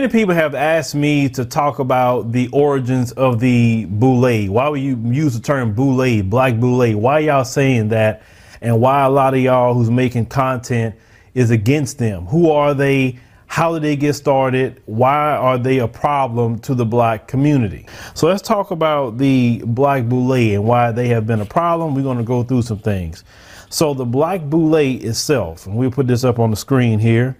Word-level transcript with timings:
Many 0.00 0.12
people 0.12 0.34
have 0.34 0.54
asked 0.54 0.94
me 0.94 1.28
to 1.28 1.44
talk 1.44 1.78
about 1.78 2.32
the 2.32 2.48
origins 2.54 3.12
of 3.12 3.38
the 3.38 3.84
boule. 3.84 4.46
Why 4.46 4.66
would 4.66 4.80
you 4.80 4.96
use 5.04 5.34
the 5.34 5.42
term 5.42 5.74
boule, 5.74 6.22
black 6.22 6.58
boule? 6.58 6.96
Why 6.96 7.18
y'all 7.18 7.44
saying 7.44 7.88
that? 7.88 8.22
And 8.62 8.80
why 8.80 9.02
a 9.02 9.10
lot 9.10 9.34
of 9.34 9.40
y'all 9.40 9.74
who's 9.74 9.90
making 9.90 10.24
content 10.24 10.94
is 11.34 11.50
against 11.50 11.98
them? 11.98 12.24
Who 12.24 12.50
are 12.50 12.72
they? 12.72 13.18
How 13.44 13.74
did 13.74 13.82
they 13.82 13.94
get 13.94 14.14
started? 14.14 14.80
Why 14.86 15.36
are 15.36 15.58
they 15.58 15.80
a 15.80 15.88
problem 15.88 16.60
to 16.60 16.74
the 16.74 16.86
black 16.86 17.28
community? 17.28 17.86
So 18.14 18.26
let's 18.26 18.40
talk 18.40 18.70
about 18.70 19.18
the 19.18 19.60
black 19.66 20.06
boule 20.06 20.32
and 20.32 20.64
why 20.64 20.92
they 20.92 21.08
have 21.08 21.26
been 21.26 21.42
a 21.42 21.46
problem. 21.46 21.94
We're 21.94 22.04
going 22.04 22.16
to 22.16 22.24
go 22.24 22.42
through 22.42 22.62
some 22.62 22.78
things. 22.78 23.22
So 23.68 23.92
the 23.92 24.06
black 24.06 24.40
boule 24.44 24.76
itself, 24.76 25.66
and 25.66 25.76
we'll 25.76 25.90
put 25.90 26.06
this 26.06 26.24
up 26.24 26.38
on 26.38 26.50
the 26.50 26.56
screen 26.56 26.98
here. 26.98 27.36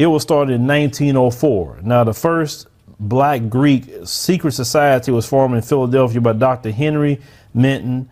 It 0.00 0.06
was 0.06 0.22
started 0.22 0.54
in 0.54 0.66
1904. 0.66 1.80
Now, 1.82 2.04
the 2.04 2.14
first 2.14 2.68
black 2.98 3.50
Greek 3.50 3.84
secret 4.04 4.52
society 4.52 5.12
was 5.12 5.26
formed 5.26 5.56
in 5.56 5.60
Philadelphia 5.60 6.22
by 6.22 6.32
Dr. 6.32 6.70
Henry 6.70 7.20
Minton 7.52 8.08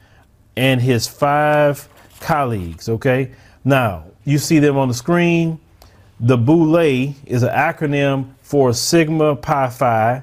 and 0.54 0.82
his 0.82 1.08
five 1.08 1.88
colleagues. 2.20 2.90
Okay. 2.90 3.30
Now, 3.64 4.04
you 4.26 4.36
see 4.36 4.58
them 4.58 4.76
on 4.76 4.88
the 4.88 4.94
screen. 4.94 5.60
The 6.20 6.36
Boule 6.36 6.76
is 7.24 7.42
an 7.42 7.54
acronym 7.54 8.34
for 8.42 8.74
Sigma 8.74 9.34
Pi 9.34 9.70
Phi, 9.70 10.22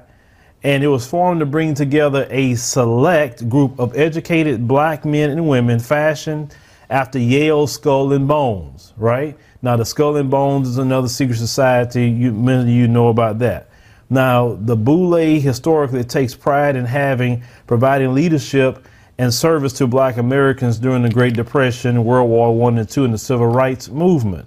and 0.62 0.84
it 0.84 0.88
was 0.88 1.04
formed 1.04 1.40
to 1.40 1.46
bring 1.46 1.74
together 1.74 2.28
a 2.30 2.54
select 2.54 3.48
group 3.48 3.80
of 3.80 3.96
educated 3.96 4.68
black 4.68 5.04
men 5.04 5.30
and 5.30 5.48
women 5.48 5.80
fashioned 5.80 6.54
after 6.88 7.18
Yale 7.18 7.66
Skull 7.66 8.12
and 8.12 8.28
Bones, 8.28 8.92
right? 8.96 9.36
Now, 9.66 9.76
the 9.76 9.84
Skull 9.84 10.14
and 10.14 10.30
Bones 10.30 10.68
is 10.68 10.78
another 10.78 11.08
secret 11.08 11.38
society. 11.38 12.08
You, 12.08 12.30
many 12.30 12.62
of 12.62 12.68
you 12.68 12.86
know 12.86 13.08
about 13.08 13.40
that. 13.40 13.68
Now, 14.08 14.54
the 14.60 14.76
Boule 14.76 15.40
historically 15.40 16.04
takes 16.04 16.36
pride 16.36 16.76
in 16.76 16.84
having 16.84 17.42
providing 17.66 18.14
leadership 18.14 18.86
and 19.18 19.34
service 19.34 19.72
to 19.72 19.88
black 19.88 20.18
Americans 20.18 20.78
during 20.78 21.02
the 21.02 21.10
Great 21.10 21.34
Depression, 21.34 22.04
World 22.04 22.30
War 22.30 22.56
One 22.56 22.78
and 22.78 22.88
Two, 22.88 23.04
and 23.04 23.12
the 23.12 23.18
Civil 23.18 23.48
Rights 23.48 23.88
Movement. 23.88 24.46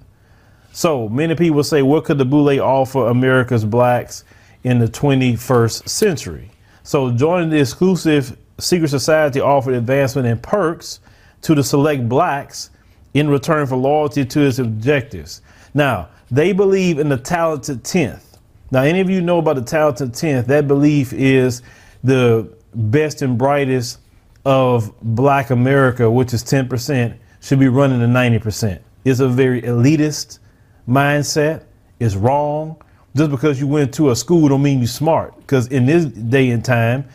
So 0.71 1.09
many 1.09 1.35
people 1.35 1.65
say, 1.65 1.81
what 1.81 2.05
could 2.05 2.17
the 2.17 2.23
Boule 2.23 2.61
offer 2.61 3.07
America's 3.07 3.65
blacks 3.65 4.23
in 4.63 4.79
the 4.79 4.87
21st 4.87 5.89
century? 5.89 6.49
So 6.83 7.11
joining 7.11 7.49
the 7.49 7.59
exclusive 7.59 8.37
secret 8.57 8.87
society 8.87 9.41
offered 9.41 9.73
advancement 9.73 10.29
and 10.29 10.41
perks 10.41 11.01
to 11.41 11.55
the 11.55 11.63
select 11.65 12.07
blacks 12.07 12.69
in 13.13 13.29
return 13.29 13.65
for 13.67 13.75
loyalty 13.75 14.25
to 14.25 14.41
its 14.41 14.59
objectives. 14.59 15.41
Now, 15.73 16.09
they 16.31 16.53
believe 16.53 16.99
in 16.99 17.09
the 17.09 17.17
talented 17.17 17.83
10th. 17.83 18.37
Now, 18.71 18.83
any 18.83 18.99
of 18.99 19.09
you 19.09 19.21
know 19.21 19.39
about 19.39 19.55
the 19.55 19.63
talented 19.63 20.13
10th, 20.13 20.45
that 20.47 20.67
belief 20.67 21.11
is 21.13 21.63
the 22.03 22.53
best 22.75 23.21
and 23.21 23.37
brightest 23.37 23.99
of 24.45 24.93
black 25.01 25.49
America, 25.49 26.09
which 26.09 26.33
is 26.33 26.43
10%, 26.43 27.17
should 27.41 27.59
be 27.59 27.67
running 27.67 27.99
to 27.99 28.05
90%. 28.05 28.79
It's 29.05 29.19
a 29.19 29.27
very 29.27 29.61
elitist 29.61 30.39
mindset. 30.87 31.63
It's 31.99 32.15
wrong. 32.15 32.81
Just 33.15 33.31
because 33.31 33.59
you 33.59 33.67
went 33.67 33.93
to 33.95 34.11
a 34.11 34.15
school 34.15 34.47
don't 34.49 34.61
mean 34.61 34.79
you're 34.79 34.87
smart. 34.87 35.35
Because 35.37 35.67
in 35.67 35.85
this 35.85 36.05
day 36.05 36.51
and 36.51 36.63
time, 36.63 37.05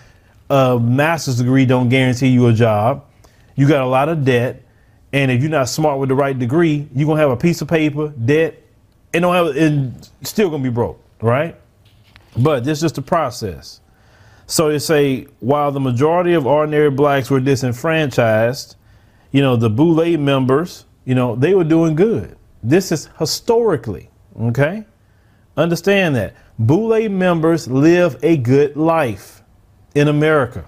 a 0.51 0.79
master's 0.79 1.39
degree 1.39 1.65
don't 1.67 1.89
guarantee 1.89 2.29
you 2.29 2.49
a 2.49 2.53
job. 2.53 3.05
You 3.55 3.69
got 3.69 3.83
a 3.83 3.87
lot 3.87 4.09
of 4.09 4.25
debt. 4.25 4.64
And 5.15 5.31
if 5.31 5.43
you're 5.43 5.51
not 5.51 5.69
smart 5.69 6.01
with 6.01 6.09
the 6.09 6.17
right 6.17 6.37
degree, 6.37 6.89
you're 6.93 7.07
gonna 7.07 7.21
have 7.21 7.31
a 7.31 7.37
piece 7.37 7.63
of 7.63 7.69
paper, 7.69 8.09
debt, 8.09 8.61
and 9.13 9.23
don't 9.23 9.33
have 9.33 9.57
and 9.57 10.11
still 10.23 10.51
gonna 10.51 10.65
be 10.65 10.71
broke, 10.71 11.01
right? 11.23 11.55
But 12.37 12.65
this 12.65 12.79
is 12.79 12.83
just 12.83 12.95
the 12.97 13.03
process. 13.03 13.81
So 14.49 14.71
they 14.71 14.81
say 14.81 15.29
while 15.39 15.71
the 15.71 15.79
majority 15.79 16.33
of 16.33 16.47
ordinary 16.47 16.91
blacks 16.91 17.31
were 17.31 17.39
disenfranchised, 17.39 18.75
you 19.31 19.41
know, 19.41 19.55
the 19.55 19.71
Boule 19.71 20.19
members, 20.19 20.85
you 21.05 21.15
know, 21.15 21.37
they 21.37 21.55
were 21.55 21.63
doing 21.63 21.95
good. 21.95 22.37
This 22.65 22.91
is 22.91 23.09
historically, 23.17 24.11
okay? 24.37 24.85
Understand 25.57 26.17
that. 26.17 26.35
Boule 26.59 27.09
members 27.09 27.69
live 27.69 28.19
a 28.25 28.37
good 28.37 28.77
life 28.77 29.45
in 29.95 30.09
America. 30.09 30.65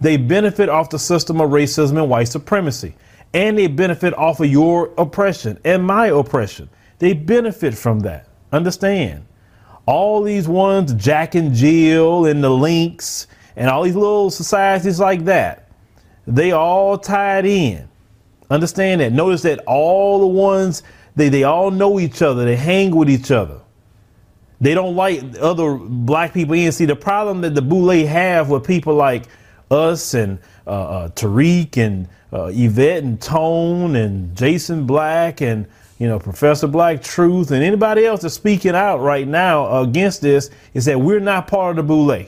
They 0.00 0.16
benefit 0.16 0.68
off 0.68 0.90
the 0.90 0.98
system 0.98 1.40
of 1.40 1.50
racism 1.50 1.98
and 1.98 2.10
white 2.10 2.26
supremacy 2.26 2.96
and 3.36 3.58
they 3.58 3.66
benefit 3.66 4.14
off 4.14 4.40
of 4.40 4.46
your 4.46 4.94
oppression 4.96 5.58
and 5.62 5.84
my 5.84 6.06
oppression. 6.06 6.70
They 6.98 7.12
benefit 7.12 7.74
from 7.74 8.00
that. 8.00 8.28
Understand? 8.50 9.26
All 9.84 10.22
these 10.22 10.48
ones, 10.48 10.94
Jack 10.94 11.34
and 11.34 11.54
Jill 11.54 12.24
and 12.24 12.42
the 12.42 12.48
Links 12.48 13.26
and 13.54 13.68
all 13.68 13.82
these 13.82 13.94
little 13.94 14.30
societies 14.30 14.98
like 14.98 15.26
that, 15.26 15.68
they 16.26 16.52
all 16.52 16.96
tied 16.96 17.44
in. 17.44 17.86
Understand 18.48 19.02
that. 19.02 19.12
Notice 19.12 19.42
that 19.42 19.58
all 19.66 20.18
the 20.18 20.26
ones, 20.26 20.82
they, 21.14 21.28
they 21.28 21.44
all 21.44 21.70
know 21.70 22.00
each 22.00 22.22
other, 22.22 22.46
they 22.46 22.56
hang 22.56 22.96
with 22.96 23.10
each 23.10 23.30
other. 23.30 23.60
They 24.62 24.72
don't 24.72 24.96
like 24.96 25.22
other 25.42 25.74
black 25.74 26.32
people 26.32 26.54
in. 26.54 26.72
See, 26.72 26.86
the 26.86 26.96
problem 26.96 27.42
that 27.42 27.54
the 27.54 27.60
Boule 27.60 28.06
have 28.06 28.48
with 28.48 28.64
people 28.64 28.94
like 28.94 29.26
us 29.70 30.14
and 30.14 30.38
uh, 30.66 30.70
uh, 30.70 31.08
Tariq 31.10 31.76
and 31.76 32.08
uh, 32.36 32.50
Yvette 32.52 33.02
and 33.02 33.20
Tone 33.20 33.96
and 33.96 34.36
Jason 34.36 34.86
Black 34.86 35.40
and 35.40 35.66
you 35.98 36.06
know 36.06 36.18
Professor 36.18 36.66
Black 36.66 37.02
Truth 37.02 37.50
and 37.50 37.64
anybody 37.64 38.04
else 38.04 38.20
that's 38.20 38.34
speaking 38.34 38.74
out 38.74 38.98
right 38.98 39.26
now 39.26 39.80
against 39.80 40.20
this 40.20 40.50
is 40.74 40.84
that 40.84 41.00
we're 41.00 41.20
not 41.20 41.46
part 41.46 41.70
of 41.70 41.76
the 41.76 41.82
boule. 41.82 42.24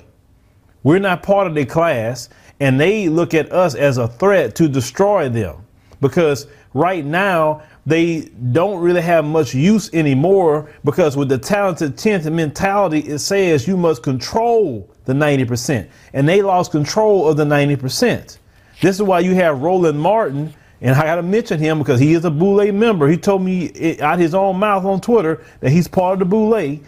We're 0.83 0.99
not 0.99 1.23
part 1.23 1.47
of 1.47 1.55
the 1.55 1.67
class, 1.67 2.31
and 2.61 2.81
they 2.81 3.11
look 3.11 3.35
at 3.35 3.53
us 3.53 3.75
as 3.75 3.99
a 3.99 4.09
threat 4.09 4.55
to 4.57 4.69
destroy 4.69 5.29
them 5.29 5.67
because 6.01 6.47
right 6.73 7.05
now 7.05 7.63
they 7.85 8.31
don't 8.53 8.81
really 8.81 9.03
have 9.03 9.25
much 9.27 9.55
use 9.55 9.93
anymore 9.93 10.71
because 10.85 11.17
with 11.17 11.29
the 11.29 11.39
talented 11.39 11.97
10th 11.97 12.33
mentality, 12.33 13.01
it 13.01 13.19
says 13.19 13.67
you 13.67 13.77
must 13.77 14.03
control 14.03 14.89
the 15.05 15.13
90%. 15.13 15.89
And 16.13 16.29
they 16.29 16.41
lost 16.41 16.71
control 16.71 17.29
of 17.29 17.37
the 17.37 17.45
90%. 17.45 18.39
This 18.81 18.97
is 18.97 19.03
why 19.03 19.21
you 19.21 19.35
have 19.35 19.61
Roland 19.61 20.01
Martin, 20.01 20.55
and 20.81 20.95
I 20.95 21.03
got 21.03 21.17
to 21.17 21.23
mention 21.23 21.59
him 21.59 21.79
because 21.79 21.99
he 21.99 22.15
is 22.15 22.25
a 22.25 22.31
Boule 22.31 22.71
member. 22.73 23.09
He 23.09 23.17
told 23.17 23.43
me 23.43 23.99
out 24.01 24.19
his 24.19 24.35
own 24.35 24.57
mouth 24.57 24.85
on 24.85 25.01
Twitter 25.01 25.45
that 25.61 25.71
he's 25.71 25.89
part 25.89 26.15
of 26.15 26.19
the 26.21 26.25
Boule. 26.25 26.79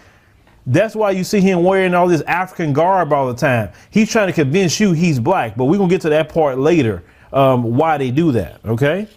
That's 0.66 0.94
why 0.94 1.10
you 1.10 1.24
see 1.24 1.40
him 1.40 1.64
wearing 1.64 1.94
all 1.94 2.06
this 2.06 2.20
African 2.22 2.72
garb 2.72 3.12
all 3.12 3.26
the 3.26 3.34
time. 3.34 3.72
He's 3.90 4.10
trying 4.10 4.28
to 4.28 4.32
convince 4.32 4.78
you 4.78 4.92
he's 4.92 5.18
black, 5.18 5.56
but 5.56 5.64
we're 5.64 5.78
going 5.78 5.88
to 5.88 5.94
get 5.94 6.02
to 6.02 6.10
that 6.10 6.28
part 6.28 6.58
later, 6.58 7.02
um, 7.32 7.76
why 7.76 7.98
they 7.98 8.10
do 8.10 8.30
that, 8.32 8.64
okay? 8.64 9.08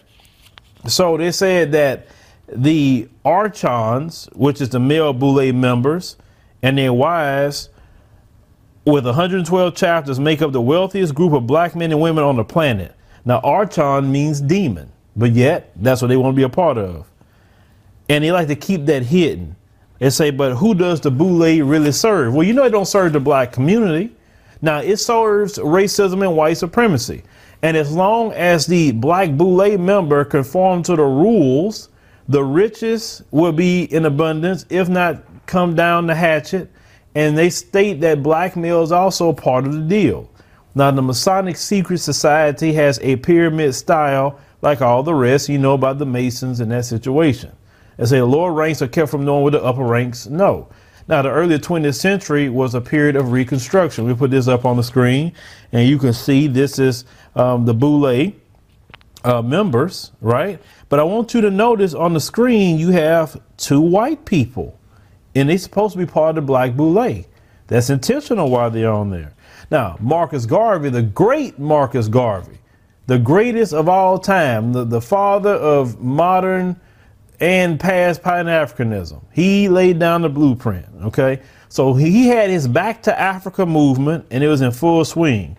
So 0.88 1.16
they 1.16 1.30
said 1.30 1.70
that 1.72 2.08
the 2.48 3.08
Archons, 3.24 4.28
which 4.32 4.60
is 4.60 4.70
the 4.70 4.80
male 4.80 5.12
Boule 5.12 5.52
members, 5.52 6.16
and 6.62 6.76
their 6.76 6.92
wives 6.92 7.68
with 8.84 9.06
112 9.06 9.74
chapters, 9.74 10.20
make 10.20 10.42
up 10.42 10.52
the 10.52 10.60
wealthiest 10.60 11.14
group 11.14 11.32
of 11.32 11.46
black 11.46 11.74
men 11.74 11.90
and 11.90 12.00
women 12.00 12.24
on 12.24 12.36
the 12.36 12.44
planet. 12.44 12.94
Now, 13.24 13.40
Archon 13.40 14.12
means 14.12 14.40
demon, 14.40 14.92
but 15.16 15.32
yet 15.32 15.72
that's 15.76 16.02
what 16.02 16.08
they 16.08 16.16
want 16.16 16.34
to 16.34 16.36
be 16.36 16.42
a 16.42 16.48
part 16.48 16.76
of. 16.76 17.06
And 18.08 18.22
they 18.22 18.32
like 18.32 18.48
to 18.48 18.56
keep 18.56 18.84
that 18.86 19.02
hidden. 19.02 19.56
They 19.98 20.10
say, 20.10 20.30
but 20.30 20.56
who 20.56 20.74
does 20.74 21.00
the 21.00 21.10
Boule 21.10 21.62
really 21.62 21.92
serve? 21.92 22.34
Well, 22.34 22.46
you 22.46 22.52
know, 22.52 22.64
it 22.64 22.70
don't 22.70 22.84
serve 22.86 23.14
the 23.14 23.20
black 23.20 23.52
community. 23.52 24.14
Now, 24.60 24.80
it 24.80 24.98
serves 24.98 25.58
racism 25.58 26.22
and 26.22 26.36
white 26.36 26.58
supremacy. 26.58 27.22
And 27.62 27.78
as 27.78 27.92
long 27.92 28.32
as 28.32 28.66
the 28.66 28.92
black 28.92 29.30
Boule 29.30 29.78
member 29.78 30.24
conform 30.26 30.82
to 30.82 30.96
the 30.96 31.04
rules, 31.04 31.88
the 32.28 32.44
richest 32.44 33.22
will 33.30 33.52
be 33.52 33.84
in 33.84 34.04
abundance, 34.04 34.66
if 34.68 34.90
not 34.90 35.22
come 35.46 35.74
down 35.74 36.06
the 36.06 36.14
hatchet 36.14 36.70
and 37.14 37.38
they 37.38 37.50
state 37.50 38.00
that 38.00 38.22
blackmail 38.22 38.82
is 38.82 38.92
also 38.92 39.32
part 39.32 39.66
of 39.66 39.72
the 39.72 39.80
deal. 39.80 40.30
Now, 40.74 40.90
the 40.90 41.02
Masonic 41.02 41.56
Secret 41.56 41.98
Society 41.98 42.72
has 42.72 42.98
a 43.00 43.16
pyramid 43.16 43.74
style 43.74 44.40
like 44.60 44.82
all 44.82 45.02
the 45.02 45.14
rest. 45.14 45.48
You 45.48 45.58
know 45.58 45.74
about 45.74 45.98
the 45.98 46.06
Masons 46.06 46.60
in 46.60 46.70
that 46.70 46.84
situation. 46.84 47.52
They 47.96 48.06
say 48.06 48.18
the 48.18 48.26
lower 48.26 48.52
ranks 48.52 48.82
are 48.82 48.88
kept 48.88 49.10
from 49.10 49.24
knowing 49.24 49.44
what 49.44 49.52
the 49.52 49.62
upper 49.62 49.84
ranks 49.84 50.26
know. 50.26 50.68
Now, 51.06 51.22
the 51.22 51.30
early 51.30 51.58
20th 51.58 51.94
century 51.94 52.48
was 52.48 52.74
a 52.74 52.80
period 52.80 53.14
of 53.14 53.30
reconstruction. 53.30 54.06
We 54.06 54.14
put 54.14 54.30
this 54.30 54.48
up 54.48 54.64
on 54.64 54.76
the 54.76 54.82
screen, 54.82 55.34
and 55.70 55.86
you 55.86 55.98
can 55.98 56.14
see 56.14 56.46
this 56.48 56.78
is 56.78 57.04
um, 57.36 57.66
the 57.66 57.74
Boule 57.74 58.32
uh, 59.22 59.42
members, 59.42 60.12
right? 60.20 60.60
But 60.88 60.98
I 61.00 61.02
want 61.04 61.34
you 61.34 61.40
to 61.42 61.50
notice 61.50 61.94
on 61.94 62.14
the 62.14 62.20
screen 62.20 62.78
you 62.78 62.90
have 62.90 63.40
two 63.58 63.80
white 63.80 64.24
people 64.24 64.78
and 65.34 65.48
they're 65.48 65.58
supposed 65.58 65.92
to 65.92 65.98
be 65.98 66.06
part 66.06 66.30
of 66.30 66.36
the 66.36 66.42
Black 66.42 66.74
Boule. 66.74 67.24
That's 67.66 67.90
intentional 67.90 68.50
why 68.50 68.68
they're 68.68 68.92
on 68.92 69.10
there. 69.10 69.32
Now, 69.70 69.96
Marcus 70.00 70.46
Garvey, 70.46 70.90
the 70.90 71.02
great 71.02 71.58
Marcus 71.58 72.08
Garvey, 72.08 72.58
the 73.06 73.18
greatest 73.18 73.72
of 73.72 73.88
all 73.88 74.18
time, 74.18 74.72
the, 74.72 74.84
the 74.84 75.00
father 75.00 75.54
of 75.54 76.00
modern 76.00 76.78
and 77.40 77.78
past 77.80 78.22
Pan 78.22 78.46
Africanism, 78.46 79.22
he 79.32 79.68
laid 79.68 79.98
down 79.98 80.22
the 80.22 80.28
blueprint. 80.28 80.86
Okay. 81.02 81.40
So 81.68 81.94
he 81.94 82.28
had 82.28 82.50
his 82.50 82.68
Back 82.68 83.02
to 83.02 83.20
Africa 83.20 83.66
movement, 83.66 84.26
and 84.30 84.44
it 84.44 84.48
was 84.48 84.60
in 84.60 84.70
full 84.70 85.04
swing. 85.04 85.56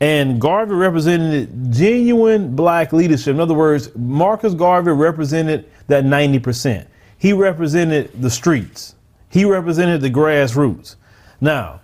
And 0.00 0.40
Garvey 0.40 0.74
represented 0.74 1.72
genuine 1.72 2.54
black 2.54 2.92
leadership. 2.92 3.34
In 3.34 3.40
other 3.40 3.54
words, 3.54 3.90
Marcus 3.96 4.54
Garvey 4.54 4.92
represented 4.92 5.70
that 5.86 6.04
90%. 6.04 6.86
He 7.18 7.32
represented 7.32 8.10
the 8.20 8.30
streets, 8.30 8.94
he 9.36 9.44
represented 9.44 10.00
the 10.00 10.08
grassroots. 10.08 10.96
Now, 11.42 11.82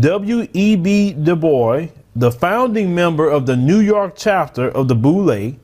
W.E.B. 0.00 1.12
Du 1.12 1.36
Bois, 1.36 1.86
the 2.16 2.32
founding 2.32 2.92
member 2.92 3.30
of 3.30 3.46
the 3.46 3.54
New 3.54 3.78
York 3.78 4.14
chapter 4.16 4.68
of 4.68 4.88
the 4.88 4.96
Boule, 4.96 5.54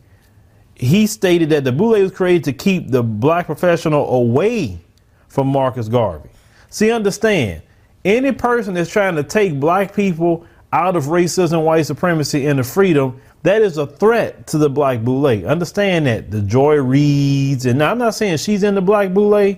he 0.77 1.07
stated 1.09 1.51
that 1.51 1.65
the 1.65 1.73
Boule 1.73 2.01
was 2.01 2.13
created 2.13 2.45
to 2.45 2.53
keep 2.53 2.93
the 2.93 3.03
black 3.03 3.47
professional 3.47 4.09
away 4.15 4.79
from 5.27 5.49
Marcus 5.49 5.89
Garvey. 5.89 6.29
See, 6.71 6.93
understand, 6.93 7.63
any 8.05 8.31
person 8.31 8.75
that's 8.75 8.89
trying 8.89 9.17
to 9.17 9.25
take 9.25 9.59
black 9.59 9.97
people 9.97 10.47
out 10.73 10.95
of 10.95 11.07
racism, 11.07 11.65
white 11.65 11.83
supremacy, 11.83 12.47
and 12.47 12.61
the 12.61 12.63
freedom, 12.63 13.21
that 13.43 13.61
is 13.61 13.77
a 13.77 13.89
threat 13.89 14.47
to 14.47 14.59
the 14.59 14.71
black 14.71 15.01
boule. 15.01 15.27
Understand 15.27 16.07
that. 16.07 16.31
The 16.31 16.43
Joy 16.43 16.77
Reids, 16.77 17.67
and 17.67 17.83
I'm 17.83 17.99
not 17.99 18.15
saying 18.15 18.37
she's 18.37 18.63
in 18.63 18.77
the 18.77 18.83
black 18.83 19.13
boule, 19.13 19.57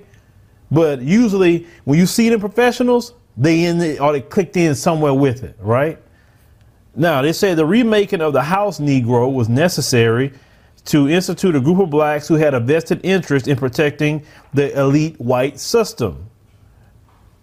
but 0.70 1.00
usually 1.02 1.66
when 1.84 1.98
you 1.98 2.06
see 2.06 2.28
the 2.28 2.38
professionals, 2.38 3.14
they 3.36 3.64
in 3.64 3.78
the, 3.78 3.98
or 3.98 4.12
they 4.12 4.20
clicked 4.20 4.56
in 4.56 4.74
somewhere 4.74 5.14
with 5.14 5.42
it, 5.42 5.56
right? 5.60 5.98
Now 6.94 7.22
they 7.22 7.32
say 7.32 7.54
the 7.54 7.66
remaking 7.66 8.20
of 8.20 8.32
the 8.32 8.42
House 8.42 8.80
Negro 8.80 9.32
was 9.32 9.48
necessary 9.48 10.32
to 10.86 11.08
institute 11.08 11.54
a 11.54 11.60
group 11.60 11.78
of 11.78 11.90
blacks 11.90 12.26
who 12.26 12.34
had 12.34 12.54
a 12.54 12.60
vested 12.60 13.00
interest 13.04 13.48
in 13.48 13.56
protecting 13.56 14.24
the 14.54 14.78
elite 14.78 15.20
white 15.20 15.58
system. 15.58 16.26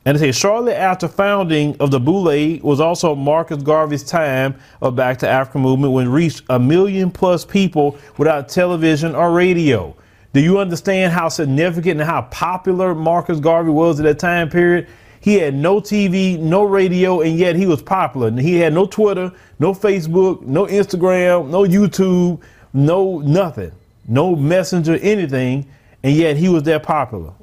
And 0.06 0.18
they 0.18 0.31
say 0.31 0.39
shortly 0.39 0.73
after 0.73 1.07
founding 1.07 1.75
of 1.81 1.91
the 1.91 2.00
Boule 2.00 2.59
was 2.62 2.80
also 2.80 3.13
Marcus 3.13 3.62
Garvey's 3.62 4.03
time 4.03 4.56
of 4.81 4.95
Back 4.95 5.18
to 5.19 5.27
Africa 5.27 5.59
movement 5.59 5.91
when 5.91 6.09
reached 6.09 6.44
a 6.50 6.57
million 6.57 7.12
plus 7.12 7.44
people 7.44 7.97
without 8.18 8.47
television 8.47 9.15
or 9.15 9.31
radio. 9.31 9.95
Do 10.33 10.41
you 10.41 10.59
understand 10.59 11.13
how 11.13 11.29
significant 11.29 12.00
and 12.00 12.09
how 12.09 12.24
popular 12.24 12.94
Marcus 12.94 13.39
Garvey 13.39 13.71
was 13.71 14.00
at 14.00 14.03
that 14.03 14.19
time 14.19 14.50
period? 14.50 14.88
He 15.19 15.35
had 15.35 15.56
no 15.56 15.81
TV, 15.81 16.39
no 16.39 16.63
radio, 16.63 17.21
and 17.21 17.38
yet 17.38 17.56
he 17.56 17.65
was 17.65 17.81
popular. 17.81 18.31
He 18.31 18.56
had 18.56 18.74
no 18.74 18.85
Twitter, 18.85 19.31
no 19.59 19.74
Facebook, 19.74 20.41
no 20.44 20.65
Instagram, 20.68 21.50
no 21.50 21.63
YouTube, 21.63 22.41
no 22.74 23.19
nothing, 23.19 23.71
no 24.07 24.35
messenger, 24.35 24.95
anything, 25.01 25.68
and 26.03 26.15
yet 26.15 26.38
he 26.38 26.50
was 26.50 26.63
that 26.63 26.83
popular. 26.83 27.33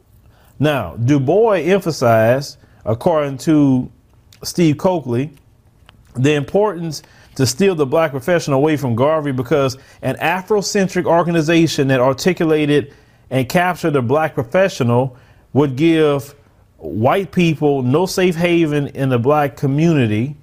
Now, 0.59 0.97
Du 0.97 1.19
Bois 1.19 1.57
emphasized, 1.57 2.59
according 2.85 3.39
to 3.39 3.91
Steve 4.43 4.79
Cokely, 4.79 5.33
the 6.15 6.35
importance 6.35 7.03
to 7.37 7.47
steal 7.47 7.75
the 7.75 7.87
black 7.87 8.11
professional 8.11 8.59
away 8.59 8.77
from 8.77 8.95
Garvey 8.95 9.33
because 9.33 9.77
an 10.03 10.17
Afrocentric 10.17 11.05
organization 11.05 11.89
that 11.89 12.01
articulated 12.01 12.95
and 13.31 13.49
captured 13.49 13.91
the 13.91 14.03
black 14.03 14.35
professional 14.35 15.17
would 15.53 15.77
give 15.77 16.35
white 16.77 17.33
people 17.33 17.83
no 17.83 18.07
safe 18.07 18.37
haven 18.37 18.89
in 18.89 19.09
the 19.09 19.19
black 19.19 19.57
community. 19.57 20.37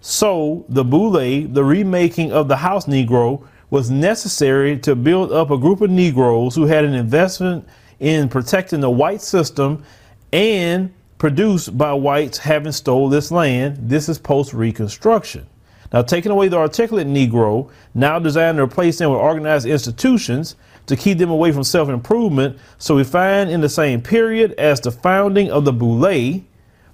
So 0.00 0.64
the 0.68 0.84
Boule, 0.84 1.46
the 1.48 1.64
remaking 1.64 2.32
of 2.32 2.48
the 2.48 2.56
House 2.56 2.86
Negro, 2.86 3.46
was 3.70 3.90
necessary 3.90 4.78
to 4.78 4.94
build 4.94 5.32
up 5.32 5.50
a 5.50 5.58
group 5.58 5.80
of 5.80 5.90
Negroes 5.90 6.54
who 6.54 6.66
had 6.66 6.84
an 6.84 6.94
investment 6.94 7.66
in 8.00 8.28
protecting 8.28 8.80
the 8.80 8.90
white 8.90 9.22
system 9.22 9.82
and 10.32 10.92
produced 11.22 11.78
by 11.78 11.92
whites 11.92 12.36
having 12.36 12.72
stole 12.72 13.08
this 13.08 13.30
land. 13.30 13.78
This 13.80 14.08
is 14.08 14.18
post 14.18 14.52
Reconstruction. 14.52 15.46
Now, 15.92 16.02
taking 16.02 16.32
away 16.32 16.48
the 16.48 16.56
articulate 16.56 17.06
Negro, 17.06 17.70
now 17.94 18.18
designed 18.18 18.56
to 18.56 18.64
replace 18.64 18.98
them 18.98 19.12
with 19.12 19.20
organized 19.20 19.64
institutions 19.64 20.56
to 20.86 20.96
keep 20.96 21.18
them 21.18 21.30
away 21.30 21.52
from 21.52 21.62
self 21.62 21.88
improvement. 21.88 22.58
So 22.78 22.96
we 22.96 23.04
find 23.04 23.50
in 23.50 23.60
the 23.60 23.68
same 23.68 24.02
period 24.02 24.54
as 24.54 24.80
the 24.80 24.90
founding 24.90 25.48
of 25.52 25.64
the 25.64 25.72
Boule, 25.72 26.42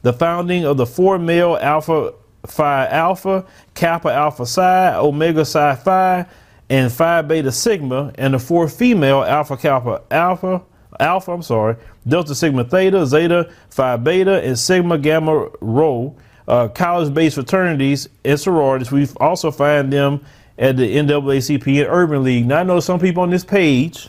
the 0.03 0.13
founding 0.13 0.67
of 0.67 0.77
the 0.77 0.85
four 0.85 1.19
male 1.19 1.57
Alpha 1.59 2.13
Phi 2.47 2.87
Alpha, 2.89 3.47
Kappa 3.73 4.13
Alpha 4.13 4.45
Psi, 4.45 4.95
Omega 4.97 5.47
Psi 5.47 5.75
Phi, 5.77 6.27
and 6.69 6.93
Phi 6.93 7.23
Beta 7.23 7.51
Sigma, 7.51 8.13
and 8.17 8.35
the 8.35 8.39
four 8.39 8.69
female 8.69 9.25
Alpha 9.25 9.57
Kappa 9.57 10.03
Alpha 10.11 10.61
Alpha, 11.01 11.33
I'm 11.33 11.43
sorry, 11.43 11.77
Delta 12.08 12.34
Sigma 12.34 12.64
Theta, 12.64 13.06
Zeta, 13.06 13.50
Phi 13.70 13.96
Beta, 13.96 14.43
and 14.43 14.58
Sigma 14.58 14.99
Gamma 14.99 15.49
Rho, 15.60 16.16
uh, 16.46 16.69
college-based 16.69 17.34
fraternities 17.34 18.08
and 18.25 18.40
sororities. 18.40 18.90
We 18.90 19.06
also 19.19 19.50
find 19.50 19.93
them 19.93 20.25
at 20.58 20.76
the 20.76 20.96
NAACP 20.96 21.82
and 21.82 21.88
Urban 21.88 22.25
League. 22.25 22.46
Now 22.46 22.60
I 22.60 22.62
know 22.62 22.81
some 22.81 22.99
people 22.99 23.22
on 23.22 23.31
this 23.31 23.44
page 23.44 24.08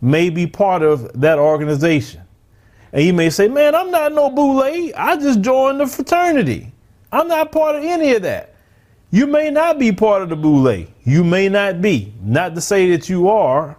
may 0.00 0.30
be 0.30 0.46
part 0.46 0.82
of 0.82 1.20
that 1.20 1.38
organization. 1.38 2.22
And 2.92 3.04
you 3.04 3.12
may 3.12 3.30
say, 3.30 3.48
man, 3.48 3.74
I'm 3.74 3.90
not 3.90 4.12
no 4.12 4.30
boule. 4.30 4.62
I 4.96 5.16
just 5.16 5.40
joined 5.40 5.80
the 5.80 5.86
fraternity. 5.86 6.72
I'm 7.10 7.28
not 7.28 7.52
part 7.52 7.76
of 7.76 7.84
any 7.84 8.12
of 8.14 8.22
that. 8.22 8.54
You 9.10 9.26
may 9.26 9.50
not 9.50 9.78
be 9.78 9.92
part 9.92 10.22
of 10.22 10.28
the 10.28 10.36
boule. 10.36 10.86
You 11.04 11.24
may 11.24 11.48
not 11.48 11.80
be. 11.80 12.12
Not 12.22 12.54
to 12.54 12.60
say 12.60 12.90
that 12.90 13.08
you 13.08 13.28
are, 13.28 13.76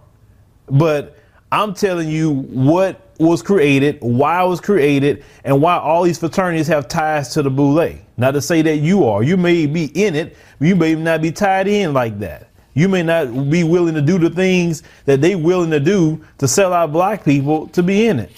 but 0.68 1.16
I'm 1.52 1.74
telling 1.74 2.08
you 2.08 2.32
what 2.32 3.05
was 3.18 3.42
created, 3.42 3.98
why 4.00 4.44
it 4.44 4.48
was 4.48 4.60
created, 4.60 5.24
and 5.44 5.60
why 5.60 5.76
all 5.76 6.02
these 6.02 6.18
fraternities 6.18 6.66
have 6.68 6.88
ties 6.88 7.30
to 7.34 7.42
the 7.42 7.50
Boule. 7.50 7.94
Not 8.16 8.32
to 8.32 8.40
say 8.40 8.62
that 8.62 8.78
you 8.78 9.04
are. 9.04 9.22
You 9.22 9.36
may 9.36 9.66
be 9.66 9.86
in 9.86 10.14
it, 10.14 10.36
you 10.60 10.76
may 10.76 10.94
not 10.94 11.22
be 11.22 11.32
tied 11.32 11.68
in 11.68 11.92
like 11.92 12.18
that. 12.20 12.48
You 12.74 12.88
may 12.88 13.02
not 13.02 13.50
be 13.50 13.64
willing 13.64 13.94
to 13.94 14.02
do 14.02 14.18
the 14.18 14.28
things 14.28 14.82
that 15.06 15.22
they 15.22 15.34
willing 15.34 15.70
to 15.70 15.80
do 15.80 16.22
to 16.38 16.46
sell 16.46 16.72
out 16.72 16.92
black 16.92 17.24
people 17.24 17.68
to 17.68 17.82
be 17.82 18.06
in 18.06 18.20
it. 18.20 18.30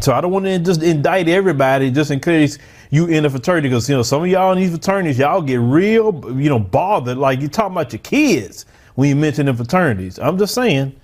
So 0.00 0.12
I 0.12 0.20
don't 0.20 0.30
want 0.30 0.44
to 0.44 0.58
just 0.58 0.82
indict 0.82 1.28
everybody 1.28 1.90
just 1.90 2.10
in 2.10 2.20
case 2.20 2.58
you 2.90 3.06
in 3.06 3.24
a 3.24 3.30
fraternity 3.30 3.68
because 3.68 3.88
you 3.88 3.96
know 3.96 4.02
some 4.02 4.22
of 4.22 4.28
y'all 4.28 4.52
in 4.52 4.58
these 4.58 4.70
fraternities 4.70 5.18
y'all 5.18 5.42
get 5.42 5.60
real 5.60 6.40
you 6.40 6.48
know 6.48 6.58
bothered 6.58 7.18
like 7.18 7.40
you 7.40 7.48
talking 7.48 7.72
about 7.72 7.92
your 7.92 8.00
kids 8.00 8.64
when 8.94 9.08
you 9.08 9.16
mention 9.16 9.46
the 9.46 9.54
fraternities. 9.54 10.18
I'm 10.18 10.38
just 10.38 10.54
saying. 10.54 10.94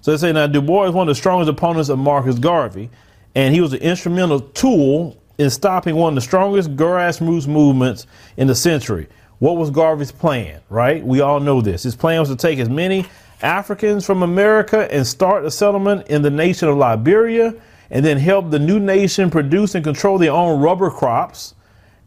So 0.00 0.10
they 0.10 0.16
say 0.16 0.32
now 0.32 0.46
Du 0.46 0.60
Bois 0.62 0.84
is 0.84 0.92
one 0.92 1.08
of 1.08 1.14
the 1.14 1.18
strongest 1.18 1.50
opponents 1.50 1.88
of 1.88 1.98
Marcus 1.98 2.38
Garvey, 2.38 2.90
and 3.34 3.54
he 3.54 3.60
was 3.60 3.72
an 3.72 3.80
instrumental 3.80 4.40
tool 4.40 5.20
in 5.38 5.50
stopping 5.50 5.96
one 5.96 6.12
of 6.12 6.14
the 6.14 6.20
strongest 6.20 6.76
grassroots 6.76 7.46
movements 7.46 8.06
in 8.36 8.46
the 8.46 8.54
century. 8.54 9.08
What 9.38 9.56
was 9.56 9.70
Garvey's 9.70 10.12
plan, 10.12 10.60
right? 10.68 11.04
We 11.04 11.20
all 11.20 11.40
know 11.40 11.60
this. 11.62 11.82
His 11.82 11.96
plan 11.96 12.20
was 12.20 12.28
to 12.28 12.36
take 12.36 12.58
as 12.58 12.68
many 12.68 13.06
Africans 13.42 14.04
from 14.04 14.22
America 14.22 14.92
and 14.92 15.06
start 15.06 15.44
a 15.46 15.50
settlement 15.50 16.08
in 16.08 16.20
the 16.20 16.30
nation 16.30 16.68
of 16.68 16.76
Liberia 16.76 17.54
and 17.90 18.04
then 18.04 18.18
help 18.18 18.50
the 18.50 18.58
new 18.58 18.78
nation 18.78 19.30
produce 19.30 19.74
and 19.74 19.82
control 19.82 20.18
their 20.18 20.32
own 20.32 20.60
rubber 20.60 20.90
crops 20.90 21.54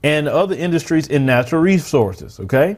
and 0.04 0.28
other 0.28 0.56
industries 0.56 1.08
in 1.08 1.26
natural 1.26 1.62
resources, 1.62 2.40
okay? 2.40 2.78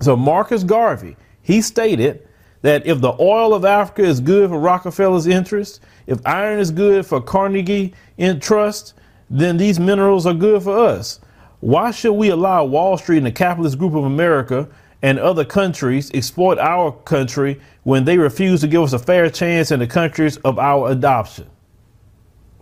So 0.00 0.16
Marcus 0.16 0.64
Garvey, 0.64 1.16
he 1.42 1.60
stated 1.60 2.25
that 2.62 2.86
if 2.86 3.00
the 3.00 3.14
oil 3.20 3.54
of 3.54 3.64
Africa 3.64 4.02
is 4.02 4.20
good 4.20 4.50
for 4.50 4.58
Rockefeller's 4.58 5.26
interest, 5.26 5.80
if 6.06 6.24
iron 6.26 6.58
is 6.58 6.70
good 6.70 7.06
for 7.06 7.20
Carnegie 7.20 7.94
in 8.18 8.40
Trust, 8.40 8.94
then 9.30 9.56
these 9.56 9.78
minerals 9.78 10.26
are 10.26 10.34
good 10.34 10.62
for 10.62 10.76
us. 10.76 11.20
Why 11.60 11.90
should 11.90 12.12
we 12.14 12.28
allow 12.30 12.64
Wall 12.64 12.96
Street 12.96 13.18
and 13.18 13.26
the 13.26 13.32
capitalist 13.32 13.78
group 13.78 13.94
of 13.94 14.04
America 14.04 14.68
and 15.02 15.18
other 15.18 15.44
countries 15.44 16.10
exploit 16.14 16.58
our 16.58 16.92
country 16.92 17.60
when 17.84 18.04
they 18.04 18.18
refuse 18.18 18.60
to 18.60 18.68
give 18.68 18.82
us 18.82 18.92
a 18.92 18.98
fair 18.98 19.30
chance 19.30 19.70
in 19.70 19.80
the 19.80 19.86
countries 19.86 20.36
of 20.38 20.58
our 20.58 20.90
adoption? 20.90 21.48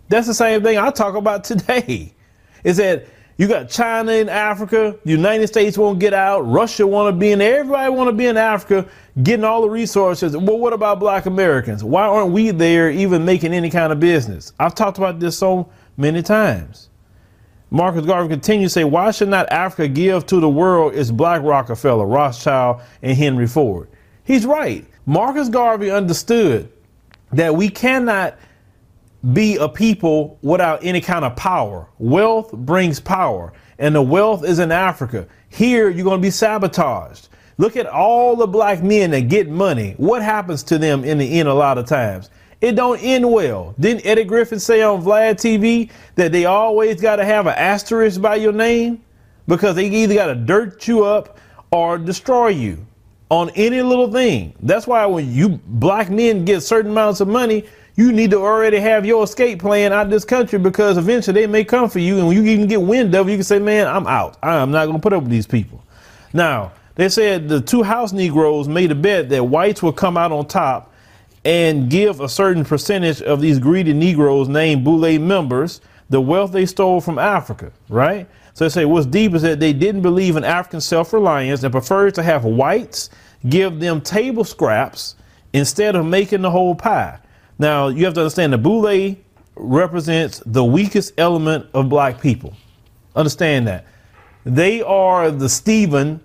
That's 0.09 0.27
the 0.27 0.33
same 0.33 0.63
thing 0.63 0.77
I 0.77 0.91
talk 0.91 1.15
about 1.15 1.43
today. 1.43 2.13
Is 2.63 2.77
that 2.77 3.05
you 3.37 3.47
got 3.47 3.69
China 3.69 4.13
in 4.13 4.29
Africa, 4.29 4.97
the 5.03 5.11
United 5.11 5.47
States 5.47 5.77
won't 5.77 5.99
get 5.99 6.13
out, 6.13 6.41
Russia 6.41 6.87
want 6.87 7.13
to 7.13 7.19
be 7.19 7.31
in 7.31 7.39
there, 7.39 7.59
everybody 7.59 7.89
want 7.91 8.07
to 8.07 8.13
be 8.13 8.27
in 8.27 8.37
Africa, 8.37 8.87
getting 9.23 9.43
all 9.43 9.61
the 9.61 9.69
resources. 9.69 10.37
Well, 10.37 10.57
what 10.57 10.71
about 10.71 10.99
black 10.99 11.25
Americans? 11.25 11.83
Why 11.83 12.07
aren't 12.07 12.31
we 12.31 12.51
there 12.51 12.89
even 12.89 13.25
making 13.25 13.53
any 13.53 13.69
kind 13.69 13.91
of 13.91 13.99
business? 13.99 14.53
I've 14.59 14.73
talked 14.73 14.97
about 14.97 15.19
this 15.19 15.37
so 15.37 15.69
many 15.97 16.21
times. 16.21 16.89
Marcus 17.71 18.05
Garvey 18.05 18.29
continues 18.29 18.71
to 18.71 18.79
say, 18.79 18.83
why 18.85 19.11
should 19.11 19.27
not 19.27 19.51
Africa 19.51 19.89
give 19.89 20.25
to 20.27 20.39
the 20.39 20.47
world 20.47 20.95
its 20.95 21.11
black 21.11 21.41
Rockefeller, 21.41 22.05
Rothschild, 22.05 22.81
and 23.01 23.17
Henry 23.17 23.47
Ford? 23.47 23.89
He's 24.23 24.45
right. 24.45 24.85
Marcus 25.05 25.49
Garvey 25.49 25.91
understood 25.91 26.71
that 27.33 27.53
we 27.53 27.69
cannot 27.69 28.37
be 29.33 29.57
a 29.57 29.67
people 29.67 30.37
without 30.41 30.83
any 30.83 31.01
kind 31.01 31.25
of 31.25 31.35
power. 31.35 31.87
Wealth 31.97 32.51
brings 32.51 32.99
power, 32.99 33.53
and 33.79 33.95
the 33.95 34.01
wealth 34.01 34.43
is 34.43 34.59
in 34.59 34.71
Africa. 34.71 35.27
Here, 35.49 35.89
you're 35.89 36.03
going 36.03 36.21
to 36.21 36.25
be 36.25 36.31
sabotaged. 36.31 37.29
Look 37.57 37.77
at 37.77 37.87
all 37.87 38.35
the 38.35 38.47
black 38.47 38.83
men 38.83 39.11
that 39.11 39.29
get 39.29 39.49
money. 39.49 39.93
What 39.97 40.21
happens 40.21 40.61
to 40.63 40.77
them 40.77 41.03
in 41.03 41.17
the 41.17 41.39
end 41.39 41.47
a 41.47 41.53
lot 41.53 41.77
of 41.77 41.85
times? 41.85 42.29
it 42.61 42.75
don't 42.75 42.99
end 43.03 43.29
well. 43.31 43.75
Didn't 43.79 44.05
Eddie 44.05 44.23
Griffin 44.23 44.59
say 44.59 44.81
on 44.81 45.03
Vlad 45.03 45.35
TV 45.35 45.91
that 46.15 46.31
they 46.31 46.45
always 46.45 46.99
got 46.99 47.17
to 47.17 47.25
have 47.25 47.47
an 47.47 47.53
asterisk 47.55 48.21
by 48.21 48.35
your 48.35 48.53
name 48.53 49.03
because 49.47 49.75
they 49.75 49.87
either 49.87 50.15
got 50.15 50.27
to 50.27 50.35
dirt 50.35 50.87
you 50.87 51.03
up 51.03 51.37
or 51.71 51.97
destroy 51.97 52.47
you 52.47 52.85
on 53.29 53.49
any 53.51 53.81
little 53.81 54.11
thing. 54.11 54.53
That's 54.61 54.87
why 54.87 55.05
when 55.05 55.31
you 55.31 55.59
black 55.65 56.09
men 56.09 56.45
get 56.45 56.61
certain 56.61 56.91
amounts 56.91 57.19
of 57.19 57.27
money, 57.27 57.65
you 57.95 58.11
need 58.11 58.31
to 58.31 58.37
already 58.37 58.79
have 58.79 59.05
your 59.05 59.23
escape 59.23 59.59
plan 59.59 59.93
out 59.93 60.05
of 60.05 60.11
this 60.11 60.25
country 60.25 60.59
because 60.59 60.97
eventually 60.97 61.41
they 61.41 61.47
may 61.47 61.63
come 61.63 61.89
for 61.89 61.99
you. 61.99 62.17
And 62.17 62.27
when 62.27 62.35
you 62.35 62.43
even 62.43 62.67
get 62.67 62.81
wind 62.81 63.15
of 63.15 63.27
it, 63.27 63.31
you 63.31 63.37
can 63.37 63.43
say, 63.43 63.59
man, 63.59 63.87
I'm 63.87 64.05
out. 64.05 64.37
I'm 64.43 64.71
not 64.71 64.85
going 64.85 64.97
to 64.97 65.01
put 65.01 65.13
up 65.13 65.23
with 65.23 65.31
these 65.31 65.47
people. 65.47 65.83
Now, 66.33 66.73
they 66.95 67.09
said 67.09 67.47
the 67.47 67.61
two 67.61 67.83
house 67.83 68.11
Negroes 68.11 68.67
made 68.67 68.91
a 68.91 68.95
bet 68.95 69.29
that 69.29 69.43
whites 69.43 69.81
would 69.81 69.95
come 69.95 70.17
out 70.17 70.31
on 70.31 70.47
top 70.47 70.93
and 71.45 71.89
give 71.89 72.19
a 72.19 72.27
certain 72.27 72.65
percentage 72.65 73.21
of 73.21 73.39
these 73.39 73.59
greedy 73.59 73.93
Negroes 73.93 74.49
named 74.49 74.83
Boule 74.83 75.19
members 75.19 75.81
the 76.09 76.21
wealth 76.21 76.51
they 76.51 76.65
stole 76.65 77.01
from 77.01 77.17
Africa, 77.17 77.71
right? 77.89 78.27
So 78.53 78.65
they 78.65 78.69
say 78.69 78.85
what's 78.85 79.05
deep 79.05 79.33
is 79.33 79.41
that 79.41 79.59
they 79.59 79.73
didn't 79.73 80.01
believe 80.01 80.35
in 80.35 80.43
African 80.43 80.79
self-reliance 80.81 81.63
and 81.63 81.71
preferred 81.71 82.15
to 82.15 82.23
have 82.23 82.45
whites 82.45 83.09
give 83.49 83.79
them 83.79 84.01
table 84.01 84.43
scraps 84.43 85.15
instead 85.53 85.95
of 85.95 86.05
making 86.05 86.41
the 86.41 86.51
whole 86.51 86.75
pie. 86.75 87.19
Now, 87.57 87.87
you 87.87 88.05
have 88.05 88.13
to 88.15 88.21
understand 88.21 88.53
the 88.53 88.57
boule 88.57 89.15
represents 89.55 90.41
the 90.45 90.63
weakest 90.63 91.13
element 91.17 91.67
of 91.73 91.89
black 91.89 92.21
people. 92.21 92.53
Understand 93.15 93.67
that. 93.67 93.85
They 94.43 94.81
are 94.81 95.31
the 95.31 95.49
Stephen 95.49 96.21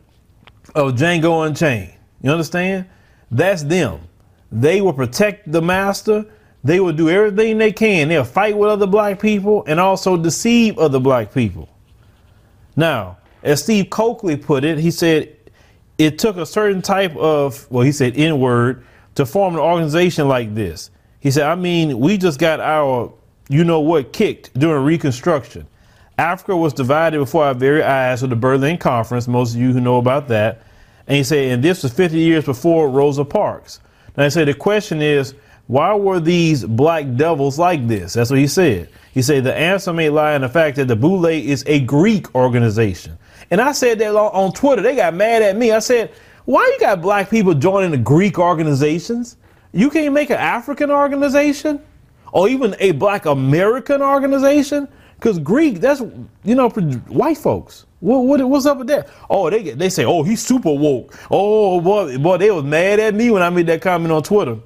of 0.74 0.94
Django 0.94 1.46
Unchained. 1.46 1.94
You 2.22 2.30
understand? 2.30 2.86
That's 3.30 3.62
them. 3.62 4.00
They 4.52 4.80
will 4.80 4.92
protect 4.92 5.50
the 5.50 5.62
master. 5.62 6.26
They 6.64 6.80
will 6.80 6.92
do 6.92 7.08
everything 7.08 7.58
they 7.58 7.72
can. 7.72 8.08
They'll 8.08 8.24
fight 8.24 8.56
with 8.56 8.68
other 8.68 8.86
black 8.86 9.20
people 9.20 9.64
and 9.66 9.78
also 9.78 10.16
deceive 10.16 10.78
other 10.78 10.98
black 10.98 11.32
people. 11.32 11.68
Now, 12.76 13.18
as 13.42 13.62
Steve 13.62 13.88
Cokely 13.88 14.36
put 14.36 14.64
it, 14.64 14.78
he 14.78 14.90
said 14.90 15.36
it 15.96 16.18
took 16.18 16.36
a 16.36 16.44
certain 16.44 16.82
type 16.82 17.16
of, 17.16 17.70
well, 17.70 17.84
he 17.84 17.92
said 17.92 18.16
N 18.16 18.40
word 18.40 18.84
to 19.14 19.24
form 19.24 19.54
an 19.54 19.60
organization 19.60 20.28
like 20.28 20.54
this. 20.54 20.90
He 21.20 21.30
said, 21.30 21.46
I 21.46 21.54
mean, 21.54 22.00
we 22.00 22.16
just 22.16 22.38
got 22.38 22.60
our, 22.60 23.12
you 23.48 23.64
know 23.64 23.80
what, 23.80 24.12
kicked 24.12 24.58
during 24.58 24.84
Reconstruction. 24.84 25.66
Africa 26.18 26.56
was 26.56 26.72
divided 26.72 27.18
before 27.18 27.44
our 27.44 27.54
very 27.54 27.82
eyes 27.82 28.20
with 28.20 28.30
the 28.30 28.36
Berlin 28.36 28.78
Conference, 28.78 29.28
most 29.28 29.54
of 29.54 29.60
you 29.60 29.72
who 29.72 29.80
know 29.80 29.98
about 29.98 30.28
that. 30.28 30.62
And 31.06 31.16
he 31.16 31.24
said, 31.24 31.52
and 31.52 31.62
this 31.62 31.82
was 31.82 31.92
50 31.92 32.18
years 32.18 32.44
before 32.44 32.88
Rosa 32.88 33.24
Parks. 33.24 33.80
Now, 34.16 34.24
he 34.24 34.30
said, 34.30 34.48
the 34.48 34.54
question 34.54 35.00
is, 35.02 35.34
why 35.66 35.94
were 35.94 36.20
these 36.20 36.64
black 36.64 37.14
devils 37.16 37.58
like 37.58 37.86
this? 37.86 38.14
That's 38.14 38.30
what 38.30 38.38
he 38.38 38.46
said. 38.46 38.88
He 39.12 39.22
said, 39.22 39.44
the 39.44 39.54
answer 39.54 39.92
may 39.92 40.10
lie 40.10 40.34
in 40.34 40.42
the 40.42 40.48
fact 40.48 40.76
that 40.76 40.88
the 40.88 40.96
Boule 40.96 41.26
is 41.26 41.64
a 41.66 41.80
Greek 41.80 42.34
organization. 42.34 43.16
And 43.50 43.60
I 43.60 43.72
said 43.72 43.98
that 43.98 44.14
on 44.14 44.52
Twitter. 44.52 44.82
They 44.82 44.96
got 44.96 45.14
mad 45.14 45.42
at 45.42 45.56
me. 45.56 45.72
I 45.72 45.78
said, 45.78 46.12
why 46.44 46.62
you 46.72 46.80
got 46.80 47.00
black 47.00 47.30
people 47.30 47.54
joining 47.54 47.92
the 47.92 47.98
Greek 47.98 48.38
organizations? 48.38 49.36
You 49.72 49.90
can't 49.90 50.12
make 50.12 50.30
an 50.30 50.36
African 50.36 50.90
organization 50.90 51.80
or 52.32 52.48
even 52.48 52.74
a 52.78 52.92
black 52.92 53.26
American 53.26 54.02
organization 54.02 54.88
because 55.16 55.38
Greek, 55.38 55.80
that's, 55.80 56.00
you 56.44 56.54
know, 56.54 56.70
white 56.70 57.38
folks. 57.38 57.86
What, 58.00 58.20
what, 58.20 58.42
what's 58.48 58.64
up 58.64 58.78
with 58.78 58.86
that? 58.86 59.10
Oh, 59.28 59.50
they 59.50 59.72
they 59.72 59.90
say, 59.90 60.04
oh, 60.04 60.22
he's 60.22 60.44
super 60.44 60.72
woke. 60.72 61.14
Oh, 61.30 61.80
boy, 61.80 62.16
boy, 62.16 62.38
they 62.38 62.50
was 62.50 62.64
mad 62.64 62.98
at 62.98 63.14
me 63.14 63.30
when 63.30 63.42
I 63.42 63.50
made 63.50 63.66
that 63.66 63.82
comment 63.82 64.10
on 64.10 64.22
Twitter. 64.22 64.56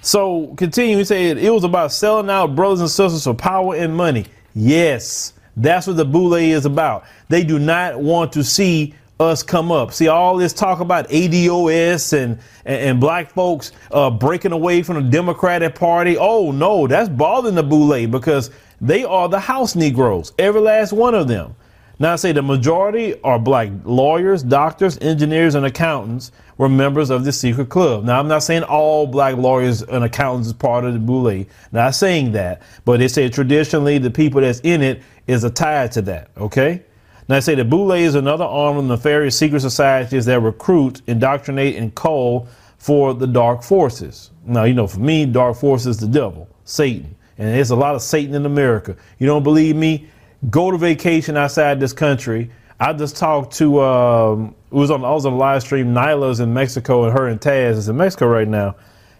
So 0.00 0.54
continue, 0.56 0.96
he 0.96 1.04
said 1.04 1.38
it 1.38 1.50
was 1.50 1.64
about 1.64 1.92
selling 1.92 2.30
out 2.30 2.56
brothers 2.56 2.80
and 2.80 2.90
sisters 2.90 3.24
for 3.24 3.34
power 3.34 3.76
and 3.76 3.94
money. 3.94 4.26
Yes, 4.54 5.34
that's 5.56 5.86
what 5.86 5.96
the 5.96 6.04
boule 6.04 6.34
is 6.34 6.64
about. 6.64 7.04
They 7.28 7.44
do 7.44 7.58
not 7.58 8.00
want 8.00 8.32
to 8.32 8.42
see 8.42 8.94
us 9.22 9.42
come 9.42 9.72
up. 9.72 9.92
See 9.92 10.08
all 10.08 10.36
this 10.36 10.52
talk 10.52 10.80
about 10.80 11.08
ADOS 11.08 12.12
and 12.12 12.38
and, 12.64 12.80
and 12.80 13.00
black 13.00 13.30
folks 13.30 13.72
uh, 13.90 14.10
breaking 14.10 14.52
away 14.52 14.82
from 14.82 14.96
the 14.96 15.10
Democratic 15.10 15.74
Party. 15.74 16.16
Oh 16.18 16.50
no, 16.50 16.86
that's 16.86 17.08
bothering 17.08 17.54
the 17.54 17.62
Boule 17.62 18.06
because 18.06 18.50
they 18.80 19.04
are 19.04 19.28
the 19.28 19.40
House 19.40 19.76
Negroes, 19.76 20.32
every 20.38 20.60
last 20.60 20.92
one 20.92 21.14
of 21.14 21.28
them. 21.28 21.54
Now 21.98 22.14
I 22.14 22.16
say 22.16 22.32
the 22.32 22.42
majority 22.42 23.20
are 23.22 23.38
black 23.38 23.70
lawyers, 23.84 24.42
doctors, 24.42 24.98
engineers, 25.00 25.54
and 25.54 25.64
accountants 25.64 26.32
were 26.58 26.68
members 26.68 27.10
of 27.10 27.24
the 27.24 27.32
secret 27.32 27.68
club. 27.68 28.04
Now 28.04 28.18
I'm 28.18 28.26
not 28.26 28.42
saying 28.42 28.64
all 28.64 29.06
black 29.06 29.36
lawyers 29.36 29.82
and 29.82 30.02
accountants 30.02 30.48
is 30.48 30.52
part 30.52 30.84
of 30.84 30.94
the 30.94 30.98
Boule. 30.98 31.44
Not 31.70 31.94
saying 31.94 32.32
that, 32.32 32.62
but 32.84 32.98
they 32.98 33.06
say 33.06 33.28
traditionally 33.28 33.98
the 33.98 34.10
people 34.10 34.40
that's 34.40 34.60
in 34.60 34.82
it 34.82 35.02
is 35.28 35.48
tied 35.52 35.92
to 35.92 36.02
that. 36.02 36.30
Okay. 36.36 36.82
Now, 37.28 37.36
I 37.36 37.40
say 37.40 37.54
the 37.54 37.64
Boule 37.64 37.92
is 37.92 38.14
another 38.14 38.44
arm 38.44 38.76
of 38.78 38.84
nefarious 38.84 39.38
secret 39.38 39.60
societies 39.60 40.24
that 40.26 40.40
recruit, 40.40 41.02
indoctrinate, 41.06 41.76
and 41.76 41.94
cull 41.94 42.48
for 42.78 43.14
the 43.14 43.26
dark 43.26 43.62
forces. 43.62 44.32
Now, 44.44 44.64
you 44.64 44.74
know, 44.74 44.86
for 44.88 44.98
me, 44.98 45.24
dark 45.24 45.56
forces 45.56 45.98
the 45.98 46.08
devil, 46.08 46.48
Satan. 46.64 47.14
And 47.38 47.48
there's 47.48 47.70
a 47.70 47.76
lot 47.76 47.94
of 47.94 48.02
Satan 48.02 48.34
in 48.34 48.44
America. 48.44 48.96
You 49.18 49.26
don't 49.26 49.44
believe 49.44 49.76
me? 49.76 50.08
Go 50.50 50.70
to 50.72 50.78
vacation 50.78 51.36
outside 51.36 51.78
this 51.78 51.92
country. 51.92 52.50
I 52.80 52.92
just 52.92 53.16
talked 53.16 53.54
to, 53.58 53.80
um, 53.80 54.54
it 54.72 54.74
was 54.74 54.90
on, 54.90 55.04
I 55.04 55.12
was 55.12 55.24
on 55.24 55.34
a 55.34 55.36
live 55.36 55.62
stream. 55.62 55.94
Nyla's 55.94 56.40
in 56.40 56.52
Mexico 56.52 57.04
and 57.04 57.16
her 57.16 57.28
and 57.28 57.40
Taz 57.40 57.72
is 57.72 57.88
in 57.88 57.96
Mexico 57.96 58.26
right 58.26 58.48
now. 58.48 58.74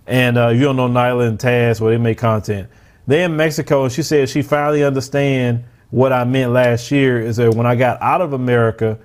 And 0.08 0.36
uh, 0.36 0.48
you 0.48 0.62
don't 0.62 0.76
know 0.76 0.88
Nyla 0.88 1.28
and 1.28 1.38
Taz, 1.38 1.80
well, 1.80 1.90
they 1.90 1.98
make 1.98 2.18
content. 2.18 2.68
They're 3.06 3.26
in 3.26 3.36
Mexico 3.36 3.84
and 3.84 3.92
she 3.92 4.02
said 4.02 4.28
she 4.28 4.42
finally 4.42 4.82
understand 4.82 5.62
what 5.92 6.10
I 6.10 6.24
meant 6.24 6.52
last 6.52 6.90
year 6.90 7.20
is 7.20 7.36
that 7.36 7.54
when 7.54 7.66
I 7.66 7.76
got 7.76 8.00
out 8.00 8.22
of 8.22 8.32
America, 8.32 8.98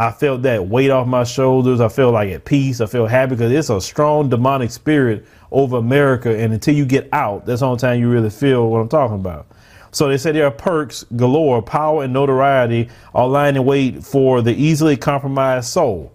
I 0.00 0.10
felt 0.10 0.42
that 0.42 0.66
weight 0.66 0.90
off 0.90 1.06
my 1.06 1.22
shoulders. 1.22 1.80
I 1.80 1.88
felt 1.88 2.14
like 2.14 2.32
at 2.32 2.44
peace. 2.44 2.80
I 2.80 2.86
felt 2.86 3.10
happy 3.10 3.36
because 3.36 3.52
it's 3.52 3.70
a 3.70 3.80
strong 3.80 4.28
demonic 4.28 4.72
spirit 4.72 5.24
over 5.52 5.76
America. 5.76 6.36
And 6.36 6.52
until 6.52 6.74
you 6.74 6.84
get 6.84 7.08
out, 7.12 7.46
that's 7.46 7.60
the 7.60 7.66
only 7.66 7.78
time 7.78 8.00
you 8.00 8.10
really 8.10 8.28
feel 8.28 8.68
what 8.68 8.80
I'm 8.80 8.88
talking 8.88 9.20
about. 9.20 9.46
So 9.92 10.08
they 10.08 10.16
say 10.16 10.32
there 10.32 10.46
are 10.46 10.50
perks 10.50 11.04
galore, 11.14 11.62
power 11.62 12.02
and 12.02 12.12
notoriety 12.12 12.88
are 13.14 13.28
lying 13.28 13.54
in 13.54 13.64
wait 13.64 14.02
for 14.02 14.42
the 14.42 14.52
easily 14.52 14.96
compromised 14.96 15.68
soul. 15.68 16.12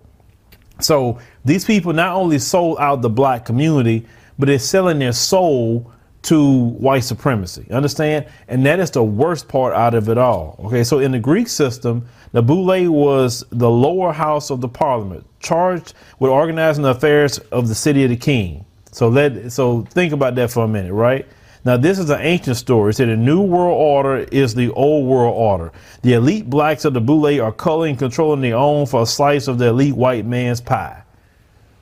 So 0.81 1.19
these 1.45 1.63
people 1.63 1.93
not 1.93 2.13
only 2.17 2.39
sold 2.39 2.79
out 2.79 3.01
the 3.01 3.09
black 3.09 3.45
community, 3.45 4.05
but 4.37 4.47
they're 4.47 4.59
selling 4.59 4.99
their 4.99 5.13
soul 5.13 5.89
to 6.27 6.71
white 6.71 7.05
supremacy. 7.05 7.65
Understand? 7.71 8.25
And 8.49 8.65
that 8.65 8.81
is 8.81 8.91
the 8.91 9.01
worst 9.01 9.47
part 9.47 9.73
out 9.73 9.93
of 9.93 10.09
it 10.09 10.17
all. 10.17 10.59
Okay, 10.65 10.83
so 10.83 10.99
in 10.99 11.13
the 11.13 11.19
Greek 11.19 11.47
system, 11.47 12.05
the 12.33 12.41
Boule 12.41 12.89
was 12.89 13.45
the 13.51 13.69
lower 13.69 14.11
house 14.11 14.49
of 14.49 14.59
the 14.59 14.67
parliament, 14.67 15.25
charged 15.39 15.93
with 16.19 16.29
organizing 16.29 16.83
the 16.83 16.89
affairs 16.89 17.37
of 17.53 17.69
the 17.69 17.75
city 17.75 18.03
of 18.03 18.09
the 18.09 18.17
king. 18.17 18.65
So 18.91 19.07
let 19.07 19.53
so 19.53 19.83
think 19.91 20.11
about 20.11 20.35
that 20.35 20.51
for 20.51 20.65
a 20.65 20.67
minute, 20.67 20.91
right? 20.91 21.25
Now 21.63 21.77
this 21.77 21.97
is 21.97 22.09
an 22.09 22.19
ancient 22.19 22.57
story. 22.57 22.89
It 22.89 22.97
said 22.97 23.07
the 23.07 23.15
new 23.15 23.41
world 23.41 23.77
order 23.77 24.27
is 24.29 24.53
the 24.53 24.69
old 24.71 25.07
world 25.07 25.33
order. 25.33 25.71
The 26.01 26.13
elite 26.13 26.49
blacks 26.49 26.83
of 26.83 26.93
the 26.93 26.99
Boule 26.99 27.41
are 27.41 27.53
culling 27.53 27.91
and 27.91 27.99
controlling 27.99 28.41
their 28.41 28.57
own 28.57 28.85
for 28.85 29.03
a 29.03 29.05
slice 29.05 29.47
of 29.47 29.59
the 29.59 29.67
elite 29.67 29.95
white 29.95 30.25
man's 30.25 30.59
pie. 30.59 31.03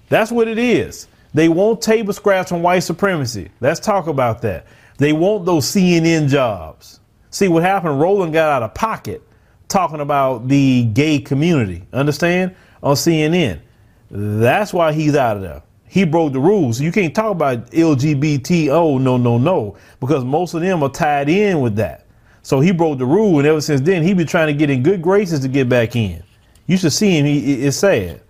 That's 0.09 0.31
what 0.31 0.47
it 0.47 0.59
is. 0.59 1.07
They 1.35 1.49
want 1.49 1.81
table 1.81 2.13
scraps 2.13 2.47
from 2.47 2.61
white 2.61 2.79
supremacy. 2.79 3.49
Let's 3.59 3.81
talk 3.81 4.07
about 4.07 4.41
that. 4.43 4.65
They 4.99 5.11
want 5.11 5.45
those 5.45 5.65
CNN 5.65 6.29
jobs. 6.29 7.01
See 7.29 7.49
what 7.49 7.61
happened? 7.61 7.99
Roland 7.99 8.31
got 8.31 8.49
out 8.49 8.63
of 8.63 8.73
pocket 8.73 9.21
talking 9.67 9.99
about 9.99 10.47
the 10.47 10.85
gay 10.85 11.19
community. 11.19 11.85
Understand? 11.91 12.55
On 12.81 12.95
CNN. 12.95 13.59
That's 14.09 14.71
why 14.71 14.93
he's 14.93 15.17
out 15.17 15.35
of 15.35 15.43
there. 15.43 15.61
He 15.89 16.05
broke 16.05 16.31
the 16.31 16.39
rules. 16.39 16.79
You 16.79 16.93
can't 16.93 17.13
talk 17.13 17.33
about 17.33 17.69
LGBT. 17.71 18.69
Oh, 18.69 18.97
no, 18.97 19.17
no, 19.17 19.37
no. 19.37 19.75
Because 19.99 20.23
most 20.23 20.53
of 20.53 20.61
them 20.61 20.83
are 20.83 20.89
tied 20.89 21.27
in 21.27 21.59
with 21.59 21.75
that. 21.75 22.05
So 22.43 22.61
he 22.61 22.71
broke 22.71 22.97
the 22.97 23.05
rule. 23.05 23.39
And 23.39 23.47
ever 23.47 23.59
since 23.59 23.81
then, 23.81 24.03
he 24.03 24.13
been 24.13 24.25
trying 24.25 24.47
to 24.47 24.53
get 24.53 24.69
in 24.69 24.83
good 24.83 25.01
graces 25.01 25.41
to 25.41 25.49
get 25.49 25.67
back 25.67 25.97
in. 25.97 26.23
You 26.65 26.77
should 26.77 26.93
see 26.93 27.19
him. 27.19 27.25
He, 27.25 27.65
it's 27.65 27.75
sad. 27.75 28.21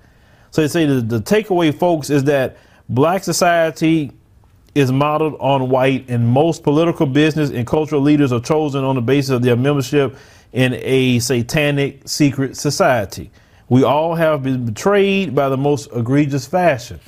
So 0.49 0.63
they 0.63 0.67
say 0.67 0.87
the, 0.87 1.01
the 1.01 1.21
takeaway, 1.21 1.71
folks, 1.77 2.09
is 2.09 2.23
that 2.23 2.57
Black 2.89 3.23
society 3.23 4.11
is 4.75 4.91
modeled 4.91 5.37
on 5.39 5.69
white, 5.69 6.09
and 6.09 6.27
most 6.27 6.63
political, 6.63 7.05
business, 7.05 7.49
and 7.49 7.65
cultural 7.65 8.01
leaders 8.01 8.31
are 8.31 8.41
chosen 8.41 8.83
on 8.83 8.95
the 8.95 9.01
basis 9.01 9.31
of 9.31 9.41
their 9.41 9.55
membership 9.55 10.17
in 10.53 10.73
a 10.75 11.19
satanic 11.19 12.07
secret 12.07 12.57
society. 12.57 13.31
We 13.69 13.83
all 13.83 14.15
have 14.15 14.43
been 14.43 14.65
betrayed 14.65 15.33
by 15.33 15.49
the 15.49 15.57
most 15.57 15.89
egregious 15.95 16.45
fashion. 16.45 16.99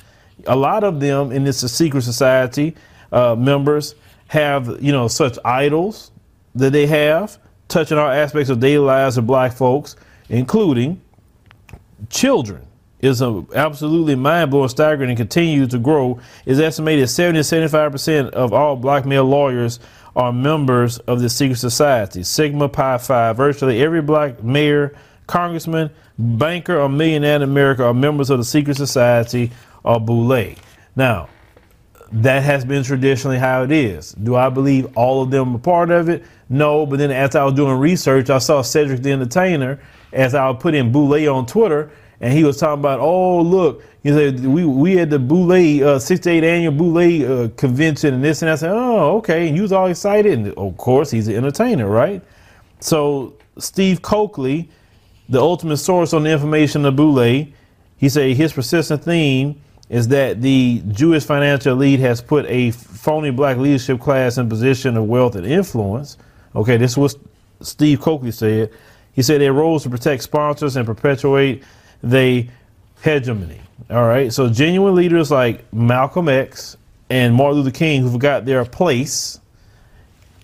A 0.46 0.56
lot 0.56 0.82
of 0.82 0.98
them 0.98 1.30
in 1.30 1.44
this 1.44 1.60
secret 1.60 2.02
society 2.02 2.74
uh, 3.12 3.34
members 3.36 3.94
have, 4.28 4.82
you 4.82 4.92
know, 4.92 5.08
such 5.08 5.38
idols 5.44 6.10
that 6.54 6.72
they 6.72 6.86
have 6.86 7.38
touching 7.68 7.98
all 7.98 8.10
aspects 8.10 8.50
of 8.50 8.60
daily 8.60 8.84
lives 8.84 9.18
of 9.18 9.26
black 9.26 9.52
folks, 9.52 9.94
including 10.30 11.00
children. 12.08 12.67
Is 13.00 13.22
a, 13.22 13.44
absolutely 13.54 14.14
mind 14.14 14.50
blowing, 14.50 14.68
staggering, 14.68 15.10
and 15.10 15.16
continues 15.16 15.68
to 15.68 15.78
grow. 15.78 16.18
It's 16.46 16.60
estimated 16.60 17.08
70 17.08 17.40
to 17.40 17.44
75 17.44 17.92
percent 17.92 18.34
of 18.34 18.52
all 18.52 18.76
black 18.76 19.06
male 19.06 19.24
lawyers 19.24 19.80
are 20.16 20.32
members 20.32 20.98
of 21.00 21.20
the 21.20 21.28
secret 21.28 21.56
society, 21.56 22.24
Sigma 22.24 22.68
Pi 22.68 22.98
Phi. 22.98 23.32
Virtually 23.32 23.82
every 23.82 24.02
black 24.02 24.42
mayor, 24.42 24.96
congressman, 25.26 25.90
banker, 26.18 26.78
or 26.80 26.88
millionaire 26.88 27.36
in 27.36 27.42
America 27.42 27.84
are 27.84 27.94
members 27.94 28.30
of 28.30 28.38
the 28.38 28.44
secret 28.44 28.76
society 28.76 29.52
or 29.84 30.00
Boule. 30.00 30.54
Now, 30.96 31.28
that 32.10 32.42
has 32.42 32.64
been 32.64 32.82
traditionally 32.82 33.38
how 33.38 33.62
it 33.62 33.70
is. 33.70 34.12
Do 34.12 34.34
I 34.34 34.48
believe 34.48 34.96
all 34.96 35.22
of 35.22 35.30
them 35.30 35.56
are 35.56 35.58
part 35.58 35.90
of 35.90 36.08
it? 36.08 36.24
No, 36.48 36.86
but 36.86 36.98
then 36.98 37.10
as 37.10 37.36
I 37.36 37.44
was 37.44 37.54
doing 37.54 37.78
research, 37.78 38.30
I 38.30 38.38
saw 38.38 38.62
Cedric 38.62 39.02
the 39.02 39.12
Entertainer 39.12 39.78
as 40.12 40.34
I 40.34 40.52
put 40.54 40.74
in 40.74 40.90
Boule 40.90 41.28
on 41.28 41.46
Twitter, 41.46 41.90
and 42.20 42.32
he 42.32 42.44
was 42.44 42.58
talking 42.58 42.80
about, 42.80 43.00
oh 43.00 43.40
look, 43.40 43.82
he 44.02 44.10
said 44.10 44.44
we 44.44 44.64
we 44.64 44.96
had 44.96 45.10
the 45.10 45.18
Boule 45.18 45.84
uh, 45.86 45.98
68 45.98 46.44
annual 46.44 46.72
Boule 46.72 47.44
uh, 47.44 47.48
convention 47.56 48.14
and 48.14 48.24
this 48.24 48.42
and 48.42 48.48
that. 48.48 48.54
I 48.54 48.56
said, 48.56 48.70
oh 48.72 49.16
okay, 49.18 49.48
and 49.48 49.56
he 49.56 49.62
was 49.62 49.72
all 49.72 49.86
excited, 49.86 50.32
and 50.32 50.54
of 50.54 50.76
course 50.76 51.10
he's 51.10 51.28
an 51.28 51.36
entertainer, 51.36 51.88
right? 51.88 52.22
So 52.80 53.34
Steve 53.58 54.02
Cokely, 54.02 54.68
the 55.28 55.40
ultimate 55.40 55.78
source 55.78 56.12
on 56.12 56.24
the 56.24 56.30
information 56.30 56.84
of 56.84 56.96
Boule, 56.96 57.46
he 57.96 58.08
said 58.08 58.36
his 58.36 58.52
persistent 58.52 59.04
theme 59.04 59.60
is 59.88 60.08
that 60.08 60.42
the 60.42 60.82
Jewish 60.88 61.24
financial 61.24 61.72
elite 61.72 62.00
has 62.00 62.20
put 62.20 62.44
a 62.46 62.72
phony 62.72 63.30
black 63.30 63.56
leadership 63.56 64.00
class 64.00 64.36
in 64.38 64.48
position 64.48 64.96
of 64.96 65.04
wealth 65.04 65.34
and 65.34 65.46
influence. 65.46 66.18
Okay, 66.54 66.76
this 66.76 66.96
was 66.96 67.16
Steve 67.60 68.00
Cokely 68.00 68.30
said. 68.30 68.70
He 69.12 69.22
said 69.22 69.40
their 69.40 69.52
roles 69.52 69.82
to 69.82 69.90
protect 69.90 70.22
sponsors 70.22 70.76
and 70.76 70.86
perpetuate 70.86 71.64
the 72.02 72.48
hegemony. 73.02 73.60
All 73.90 74.06
right, 74.06 74.32
so 74.32 74.48
genuine 74.48 74.94
leaders 74.94 75.30
like 75.30 75.72
Malcolm 75.72 76.28
X 76.28 76.76
and 77.10 77.34
Martin 77.34 77.58
Luther 77.60 77.70
King, 77.70 78.02
who 78.02 78.12
forgot 78.12 78.44
their 78.44 78.64
place, 78.64 79.40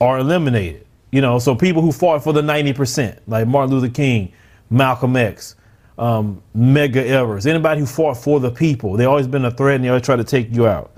are 0.00 0.18
eliminated. 0.18 0.86
You 1.10 1.20
know, 1.20 1.38
so 1.38 1.54
people 1.54 1.82
who 1.82 1.92
fought 1.92 2.24
for 2.24 2.32
the 2.32 2.42
90%, 2.42 3.18
like 3.26 3.46
Martin 3.46 3.74
Luther 3.74 3.92
King, 3.92 4.32
Malcolm 4.70 5.16
X, 5.16 5.56
um, 5.98 6.42
Medgar 6.56 7.04
Evers, 7.04 7.46
anybody 7.46 7.80
who 7.80 7.86
fought 7.86 8.16
for 8.16 8.40
the 8.40 8.50
people. 8.50 8.96
They 8.96 9.04
always 9.04 9.26
been 9.26 9.44
a 9.44 9.50
threat 9.50 9.76
and 9.76 9.84
they 9.84 9.88
always 9.88 10.02
try 10.02 10.16
to 10.16 10.24
take 10.24 10.52
you 10.52 10.66
out. 10.66 10.90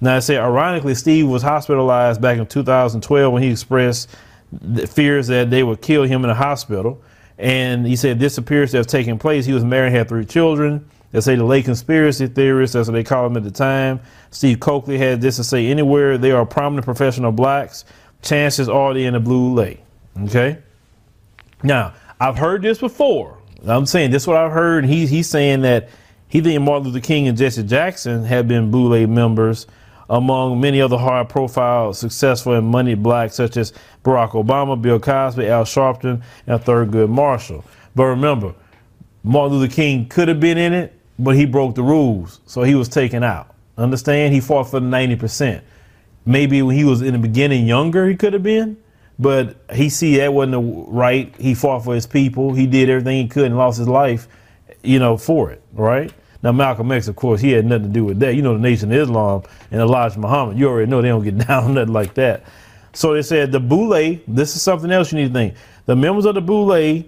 Now, 0.00 0.16
I 0.16 0.18
say, 0.18 0.36
ironically, 0.36 0.94
Steve 0.94 1.26
was 1.26 1.42
hospitalized 1.42 2.20
back 2.20 2.38
in 2.38 2.46
2012 2.46 3.32
when 3.32 3.42
he 3.42 3.50
expressed 3.50 4.10
the 4.52 4.86
fears 4.86 5.26
that 5.28 5.50
they 5.50 5.62
would 5.62 5.80
kill 5.80 6.04
him 6.04 6.22
in 6.24 6.30
a 6.30 6.34
hospital. 6.34 7.02
And 7.38 7.86
he 7.86 7.96
said 7.96 8.18
this 8.18 8.38
appears 8.38 8.70
to 8.70 8.78
have 8.78 8.86
taken 8.86 9.18
place. 9.18 9.44
He 9.46 9.52
was 9.52 9.64
married, 9.64 9.92
had 9.92 10.08
three 10.08 10.24
children. 10.24 10.88
They 11.12 11.20
say 11.20 11.36
the 11.36 11.44
late 11.44 11.64
conspiracy 11.64 12.26
theorists, 12.26 12.74
that's 12.74 12.88
what 12.88 12.94
they 12.94 13.04
call 13.04 13.26
him 13.26 13.36
at 13.36 13.44
the 13.44 13.50
time. 13.50 14.00
Steve 14.30 14.60
Cokely 14.60 14.98
had 14.98 15.20
this 15.20 15.36
to 15.36 15.44
say 15.44 15.68
anywhere 15.68 16.18
there 16.18 16.36
are 16.36 16.44
prominent 16.44 16.84
professional 16.84 17.32
blacks, 17.32 17.84
chances 18.22 18.68
are 18.68 18.92
they 18.92 19.04
in 19.04 19.14
the 19.14 19.20
Boule. 19.20 19.76
Okay? 20.24 20.58
Now, 21.62 21.94
I've 22.20 22.36
heard 22.36 22.62
this 22.62 22.78
before. 22.78 23.38
I'm 23.66 23.86
saying 23.86 24.10
this 24.10 24.24
is 24.24 24.28
what 24.28 24.36
I've 24.36 24.52
heard. 24.52 24.84
He, 24.84 25.06
he's 25.06 25.28
saying 25.28 25.62
that 25.62 25.88
he 26.28 26.40
think 26.40 26.60
Martin 26.62 26.88
Luther 26.88 27.04
King 27.04 27.28
and 27.28 27.38
Jesse 27.38 27.62
Jackson 27.62 28.24
have 28.24 28.48
been 28.48 28.70
blue 28.70 28.88
Boule 28.88 29.06
members 29.06 29.66
among 30.08 30.60
many 30.60 30.80
other 30.80 30.98
high 30.98 31.24
profile, 31.24 31.92
successful, 31.92 32.52
and 32.54 32.66
moneyed 32.66 33.02
blacks 33.02 33.34
such 33.34 33.56
as 33.56 33.72
Barack 34.04 34.30
Obama, 34.30 34.80
Bill 34.80 35.00
Cosby, 35.00 35.48
Al 35.48 35.64
Sharpton, 35.64 36.22
and 36.46 36.60
Thurgood 36.60 37.08
Marshall. 37.08 37.64
But 37.94 38.04
remember, 38.04 38.54
Martin 39.24 39.58
Luther 39.58 39.74
King 39.74 40.06
could 40.08 40.28
have 40.28 40.38
been 40.38 40.58
in 40.58 40.72
it, 40.72 40.92
but 41.18 41.34
he 41.34 41.46
broke 41.46 41.74
the 41.74 41.82
rules, 41.82 42.40
so 42.46 42.62
he 42.62 42.74
was 42.74 42.88
taken 42.88 43.24
out. 43.24 43.54
Understand? 43.78 44.32
He 44.32 44.40
fought 44.40 44.70
for 44.70 44.80
the 44.80 44.86
90%. 44.86 45.62
Maybe 46.24 46.62
when 46.62 46.76
he 46.76 46.84
was 46.84 47.02
in 47.02 47.12
the 47.12 47.18
beginning 47.18 47.66
younger, 47.66 48.08
he 48.08 48.16
could 48.16 48.32
have 48.32 48.42
been, 48.42 48.76
but 49.18 49.56
he 49.72 49.88
see 49.88 50.16
that 50.18 50.32
wasn't 50.32 50.52
the 50.52 50.60
right. 50.60 51.34
He 51.38 51.54
fought 51.54 51.84
for 51.84 51.94
his 51.94 52.06
people. 52.06 52.52
He 52.52 52.66
did 52.66 52.90
everything 52.90 53.16
he 53.22 53.28
could 53.28 53.46
and 53.46 53.56
lost 53.56 53.78
his 53.78 53.88
life, 53.88 54.28
you 54.82 54.98
know, 54.98 55.16
for 55.16 55.50
it, 55.50 55.62
right? 55.72 56.12
Now, 56.46 56.52
Malcolm 56.52 56.92
X, 56.92 57.08
of 57.08 57.16
course, 57.16 57.40
he 57.40 57.50
had 57.50 57.66
nothing 57.66 57.88
to 57.88 57.92
do 57.92 58.04
with 58.04 58.20
that. 58.20 58.36
You 58.36 58.42
know, 58.42 58.52
the 58.52 58.60
Nation 58.60 58.92
of 58.92 58.98
Islam 58.98 59.42
and 59.72 59.80
Elijah 59.80 60.20
Muhammad, 60.20 60.56
you 60.56 60.68
already 60.68 60.88
know 60.88 61.02
they 61.02 61.08
don't 61.08 61.24
get 61.24 61.38
down 61.48 61.74
nothing 61.74 61.92
like 61.92 62.14
that. 62.14 62.44
So 62.92 63.14
they 63.14 63.22
said 63.22 63.50
the 63.50 63.58
Boule, 63.58 64.20
this 64.28 64.54
is 64.54 64.62
something 64.62 64.92
else 64.92 65.10
you 65.10 65.18
need 65.18 65.26
to 65.26 65.34
think. 65.34 65.54
The 65.86 65.96
members 65.96 66.24
of 66.24 66.36
the 66.36 66.40
Boule 66.40 67.02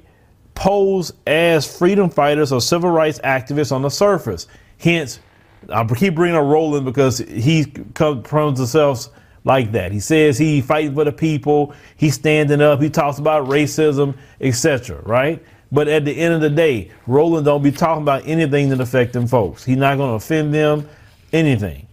pose 0.56 1.12
as 1.24 1.78
freedom 1.78 2.10
fighters 2.10 2.50
or 2.50 2.60
civil 2.60 2.90
rights 2.90 3.20
activists 3.20 3.70
on 3.70 3.82
the 3.82 3.90
surface. 3.90 4.48
Hence, 4.76 5.20
I 5.68 5.84
keep 5.84 6.16
bringing 6.16 6.36
up 6.36 6.42
Roland 6.42 6.84
because 6.84 7.18
he 7.18 7.64
comes 7.94 8.58
himself 8.58 9.06
like 9.44 9.70
that. 9.70 9.92
He 9.92 10.00
says 10.00 10.36
he 10.36 10.60
fighting 10.60 10.96
for 10.96 11.04
the 11.04 11.12
people, 11.12 11.74
he's 11.96 12.14
standing 12.14 12.60
up, 12.60 12.82
he 12.82 12.90
talks 12.90 13.20
about 13.20 13.46
racism, 13.46 14.16
etc. 14.40 15.00
Right? 15.02 15.40
But 15.70 15.88
at 15.88 16.04
the 16.04 16.16
end 16.16 16.34
of 16.34 16.40
the 16.40 16.50
day, 16.50 16.90
Roland 17.06 17.44
don't 17.44 17.62
be 17.62 17.72
talking 17.72 18.02
about 18.02 18.26
anything 18.26 18.70
that 18.70 18.80
affect 18.80 19.12
them 19.12 19.26
folks. 19.26 19.64
He's 19.64 19.76
not 19.76 19.96
going 19.96 20.10
to 20.10 20.14
offend 20.14 20.54
them, 20.54 20.88
anything. 21.32 21.86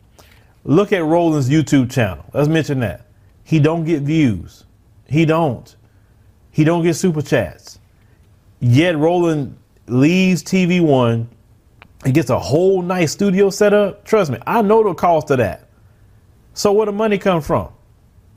Look 0.64 0.94
at 0.94 1.04
Roland's 1.04 1.50
YouTube 1.50 1.92
channel. 1.92 2.26
Let's 2.34 2.48
mention 2.48 2.80
that. 2.80 3.06
He 3.44 3.60
don't 3.60 3.84
get 3.84 4.04
views. 4.04 4.64
He 5.08 5.26
don't. 5.26 5.76
He 6.52 6.64
don't 6.64 6.84
get 6.84 6.96
super 6.96 7.22
chats. 7.22 7.80
Yet 8.60 8.98
Roland 8.98 9.58
leaves 9.88 10.42
TV 10.42 10.82
One 10.82 11.30
He 12.06 12.12
gets 12.12 12.30
a 12.30 12.40
whole 12.40 12.82
nice 12.82 13.12
studio 13.12 13.50
set 13.50 13.74
up. 13.74 14.06
Trust 14.06 14.32
me, 14.32 14.40
I 14.48 14.62
know 14.62 14.84
the 14.84 14.94
cost 14.94 15.30
of 15.32 15.38
that. 15.38 15.70
So 16.54 16.72
where 16.72 16.86
the 16.86 16.92
money 16.92 17.18
come 17.18 17.42
from? 17.42 17.70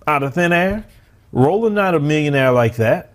Out 0.06 0.22
of 0.22 0.34
thin 0.34 0.52
air? 0.52 0.84
Roland 1.32 1.76
not 1.76 1.94
a 1.94 2.00
millionaire 2.00 2.50
like 2.50 2.76
that. 2.76 3.07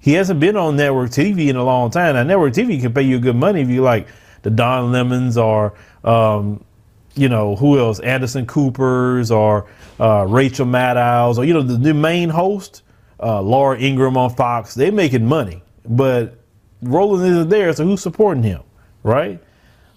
He 0.00 0.14
hasn't 0.14 0.40
been 0.40 0.56
on 0.56 0.76
network 0.76 1.10
TV 1.10 1.48
in 1.48 1.56
a 1.56 1.64
long 1.64 1.90
time. 1.90 2.14
Now, 2.14 2.22
network 2.22 2.54
TV 2.54 2.80
can 2.80 2.92
pay 2.92 3.02
you 3.02 3.20
good 3.20 3.36
money 3.36 3.60
if 3.60 3.68
you 3.68 3.82
like 3.82 4.08
the 4.42 4.50
Don 4.50 4.92
Lemons 4.92 5.36
or, 5.36 5.74
um, 6.04 6.64
you 7.14 7.28
know, 7.28 7.54
who 7.54 7.78
else? 7.78 8.00
Anderson 8.00 8.46
Coopers 8.46 9.30
or 9.30 9.68
uh, 9.98 10.24
Rachel 10.26 10.64
Maddows 10.64 11.38
or, 11.38 11.44
you 11.44 11.52
know, 11.52 11.62
the, 11.62 11.92
main 11.92 12.30
host, 12.30 12.82
uh, 13.22 13.42
Laura 13.42 13.78
Ingraham 13.78 14.16
on 14.16 14.34
Fox. 14.34 14.74
They're 14.74 14.90
making 14.90 15.26
money, 15.26 15.62
but 15.86 16.38
Roland 16.82 17.30
isn't 17.30 17.48
there, 17.50 17.72
so 17.74 17.84
who's 17.84 18.00
supporting 18.00 18.42
him, 18.42 18.62
right? 19.02 19.38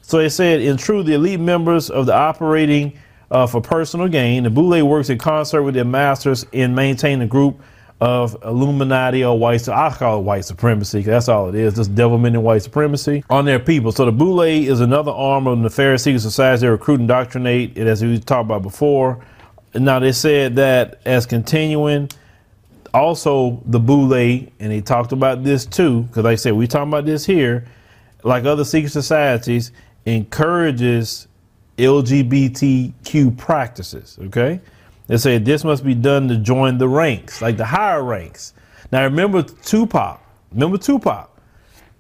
So 0.02 0.18
they 0.18 0.28
said, 0.28 0.60
in 0.62 0.76
truth, 0.76 1.06
the 1.06 1.14
elite 1.14 1.40
members 1.40 1.90
of 1.90 2.08
the 2.08 2.14
operating 2.14 3.00
uh, 3.32 3.48
for 3.48 3.62
personal 3.62 4.10
gain, 4.10 4.44
the 4.44 4.50
Boule 4.50 4.84
works 4.84 5.10
in 5.10 5.18
concert 5.18 5.64
with 5.64 5.76
their 5.76 5.86
masters 5.86 6.46
in 6.52 6.76
maintaining 6.76 7.20
the 7.20 7.26
group 7.26 7.62
of 8.04 8.36
Illuminati 8.44 9.24
or 9.24 9.40
white, 9.40 9.68
I 9.70 9.90
call 9.92 10.20
it 10.20 10.24
white 10.24 10.44
supremacy. 10.44 11.04
That's 11.04 11.30
all 11.30 11.48
it 11.48 11.56
is, 11.56 11.76
just 11.76 11.96
devilment 11.96 12.36
and 12.36 12.44
white 12.44 12.62
supremacy 12.62 13.24
on 13.30 13.46
their 13.46 13.60
people. 13.60 13.94
So 13.94 14.04
the 14.04 14.12
Boule 14.12 14.42
is 14.42 14.82
another 14.82 15.12
arm 15.12 15.48
of 15.48 15.58
the 15.58 15.64
nefarious 15.64 16.04
secret 16.04 16.20
society. 16.20 16.62
They 16.62 16.68
recruit 16.68 16.96
and 16.96 17.04
indoctrinate, 17.04 17.78
as 17.78 18.04
we 18.04 18.20
talked 18.20 18.46
about 18.46 18.62
before. 18.62 19.24
Now 19.74 20.00
they 20.00 20.12
said 20.12 20.58
that 20.58 21.00
as 21.06 21.26
continuing, 21.26 22.10
also 22.94 23.64
the 23.68 23.80
Boule, 23.80 24.14
and 24.14 24.52
they 24.60 24.82
talked 24.82 25.14
about 25.14 25.46
this 25.46 25.66
too, 25.66 26.02
because 26.04 26.26
like 26.26 26.34
I 26.34 26.36
said, 26.36 26.54
we 26.54 26.68
talking 26.68 26.90
about 26.90 27.06
this 27.06 27.26
here, 27.26 27.66
like 28.24 28.44
other 28.44 28.66
secret 28.66 28.92
societies, 28.92 29.72
encourages 30.06 31.30
LGBTQ 31.78 33.38
practices. 33.38 34.18
Okay. 34.24 34.60
They 35.08 35.18
say 35.18 35.38
this 35.38 35.64
must 35.64 35.84
be 35.84 35.94
done 35.94 36.28
to 36.30 36.38
join 36.38 36.78
the 36.78 36.88
ranks, 36.88 37.42
like 37.42 37.58
the 37.58 37.66
higher 37.66 38.04
ranks. 38.04 38.54
Now 38.92 39.04
remember 39.04 39.44
Tupac. 39.44 40.22
Remember 40.52 40.78
Tupac. 40.78 41.30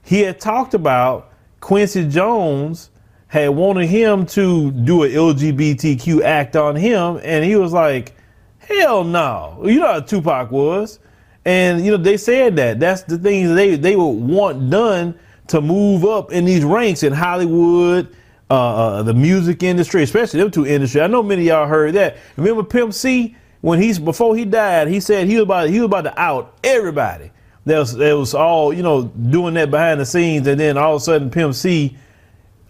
He 0.03 0.21
had 0.21 0.39
talked 0.39 0.73
about 0.73 1.31
Quincy 1.59 2.07
Jones 2.07 2.89
had 3.27 3.49
wanted 3.49 3.87
him 3.87 4.25
to 4.27 4.69
do 4.69 5.03
an 5.03 5.11
LGBTQ 5.11 6.23
act 6.23 6.55
on 6.55 6.75
him, 6.75 7.19
and 7.23 7.43
he 7.43 7.55
was 7.55 7.73
like, 7.73 8.13
"Hell 8.59 9.03
no!" 9.03 9.59
You 9.65 9.79
know 9.79 9.93
how 9.93 9.99
Tupac 10.01 10.51
was, 10.51 10.99
and 11.43 11.83
you 11.83 11.91
know 11.91 11.97
they 11.97 12.17
said 12.17 12.55
that. 12.57 12.79
That's 12.79 13.01
the 13.03 13.17
things 13.17 13.55
they 13.55 13.75
they 13.75 13.95
would 13.95 14.11
want 14.11 14.69
done 14.69 15.15
to 15.47 15.61
move 15.61 16.05
up 16.05 16.31
in 16.31 16.45
these 16.45 16.63
ranks 16.63 17.01
in 17.03 17.11
Hollywood 17.11 18.15
uh, 18.49 18.53
uh, 18.53 19.03
the 19.03 19.13
music 19.13 19.63
industry, 19.63 20.03
especially 20.03 20.39
them 20.39 20.51
two 20.51 20.65
industry. 20.65 21.01
I 21.01 21.07
know 21.07 21.23
many 21.23 21.43
of 21.43 21.47
y'all 21.47 21.67
heard 21.67 21.95
that. 21.95 22.17
Remember 22.37 22.63
Pimp 22.63 22.93
C 22.93 23.35
when 23.61 23.81
he's 23.81 23.97
before 23.97 24.35
he 24.35 24.43
died, 24.43 24.89
he 24.89 24.99
said 24.99 25.25
he 25.25 25.35
was 25.35 25.43
about 25.43 25.69
he 25.69 25.79
was 25.79 25.85
about 25.85 26.01
to 26.01 26.19
out 26.19 26.57
everybody. 26.65 27.31
That 27.65 27.79
was 27.79 27.93
that 27.95 28.11
was 28.11 28.33
all 28.33 28.73
you 28.73 28.83
know 28.83 29.03
doing 29.05 29.53
that 29.53 29.71
behind 29.71 30.01
the 30.01 30.05
scenes, 30.05 30.45
and 30.47 30.59
then 30.59 30.77
all 30.77 30.95
of 30.95 31.01
a 31.01 31.05
sudden 31.05 31.29
Pimp 31.29 31.55
C, 31.55 31.95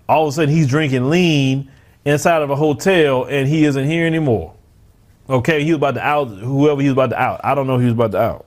all 0.07 0.27
of 0.27 0.29
a 0.29 0.31
sudden 0.33 0.53
he's 0.53 0.67
drinking 0.67 1.09
lean 1.09 1.71
inside 2.05 2.43
of 2.43 2.51
a 2.51 2.55
hotel, 2.55 3.25
and 3.25 3.47
he 3.47 3.65
isn't 3.65 3.86
here 3.86 4.05
anymore. 4.05 4.53
Okay, 5.27 5.63
he 5.63 5.71
was 5.71 5.77
about 5.77 5.95
to 5.95 6.05
out 6.05 6.25
whoever 6.25 6.79
he 6.79 6.89
was 6.89 6.93
about 6.93 7.09
to 7.09 7.19
out. 7.19 7.41
I 7.43 7.55
don't 7.55 7.65
know 7.65 7.77
who 7.77 7.79
he 7.79 7.86
was 7.86 7.93
about 7.93 8.12
to 8.12 8.19
out. 8.19 8.45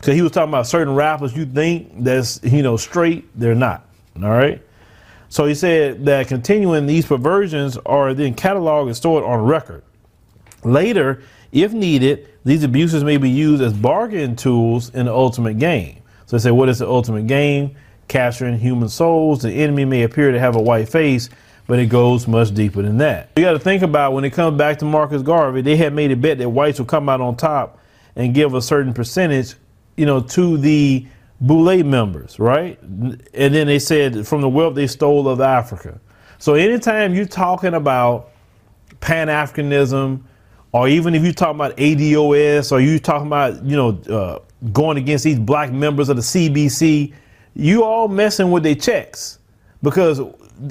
Cause 0.00 0.14
he 0.14 0.22
was 0.22 0.32
talking 0.32 0.50
about 0.50 0.66
certain 0.66 0.94
rappers 0.94 1.36
you 1.36 1.44
think 1.44 2.04
that's 2.04 2.40
you 2.42 2.62
know 2.62 2.76
straight, 2.76 3.28
they're 3.38 3.54
not. 3.54 3.86
All 4.16 4.30
right. 4.30 4.60
So 5.28 5.44
he 5.44 5.54
said 5.54 6.04
that 6.06 6.28
continuing 6.28 6.86
these 6.86 7.06
perversions 7.06 7.76
are 7.84 8.14
then 8.14 8.34
cataloged 8.34 8.86
and 8.86 8.96
stored 8.96 9.24
on 9.24 9.44
record. 9.44 9.82
Later, 10.64 11.22
if 11.52 11.72
needed, 11.72 12.28
these 12.44 12.64
abuses 12.64 13.04
may 13.04 13.16
be 13.16 13.30
used 13.30 13.62
as 13.62 13.72
bargaining 13.72 14.36
tools 14.36 14.90
in 14.94 15.06
the 15.06 15.12
ultimate 15.12 15.58
game. 15.58 16.02
So 16.26 16.36
they 16.36 16.42
say, 16.42 16.50
what 16.50 16.68
is 16.68 16.78
the 16.78 16.88
ultimate 16.88 17.26
game? 17.26 17.76
Capturing 18.08 18.58
human 18.58 18.88
souls. 18.88 19.42
The 19.42 19.52
enemy 19.52 19.84
may 19.84 20.02
appear 20.02 20.32
to 20.32 20.40
have 20.40 20.56
a 20.56 20.60
white 20.60 20.88
face, 20.88 21.28
but 21.66 21.78
it 21.78 21.86
goes 21.86 22.26
much 22.26 22.54
deeper 22.54 22.82
than 22.82 22.98
that. 22.98 23.30
You 23.36 23.44
got 23.44 23.52
to 23.52 23.58
think 23.58 23.82
about 23.82 24.14
when 24.14 24.24
it 24.24 24.30
comes 24.30 24.56
back 24.56 24.78
to 24.78 24.86
Marcus 24.86 25.22
Garvey, 25.22 25.60
they 25.60 25.76
had 25.76 25.92
made 25.92 26.10
a 26.10 26.16
bet 26.16 26.38
that 26.38 26.48
whites 26.48 26.78
would 26.78 26.88
come 26.88 27.08
out 27.08 27.20
on 27.20 27.36
top 27.36 27.78
and 28.16 28.34
give 28.34 28.54
a 28.54 28.62
certain 28.62 28.94
percentage, 28.94 29.54
you 29.96 30.06
know, 30.06 30.20
to 30.20 30.56
the 30.56 31.06
Boule 31.40 31.84
members, 31.84 32.38
right? 32.38 32.80
And 32.82 33.20
then 33.54 33.66
they 33.66 33.78
said 33.78 34.26
from 34.26 34.40
the 34.40 34.48
wealth 34.48 34.74
they 34.74 34.88
stole 34.88 35.28
of 35.28 35.40
Africa. 35.40 36.00
So 36.38 36.54
anytime 36.54 37.14
you're 37.14 37.26
talking 37.26 37.74
about 37.74 38.30
Pan 39.00 39.28
Africanism, 39.28 40.22
or 40.72 40.88
even 40.88 41.14
if 41.14 41.22
you're 41.22 41.32
talking 41.32 41.56
about 41.56 41.76
ADOS, 41.76 42.72
or 42.72 42.80
you're 42.80 42.98
talking 42.98 43.28
about 43.28 43.62
you 43.64 43.76
know 43.76 43.90
uh, 44.10 44.38
going 44.72 44.98
against 44.98 45.24
these 45.24 45.38
black 45.38 45.72
members 45.72 46.08
of 46.08 46.16
the 46.16 46.22
CBC, 46.22 47.14
you 47.54 47.84
all 47.84 48.08
messing 48.08 48.50
with 48.50 48.64
their 48.64 48.74
checks 48.74 49.38
because 49.82 50.18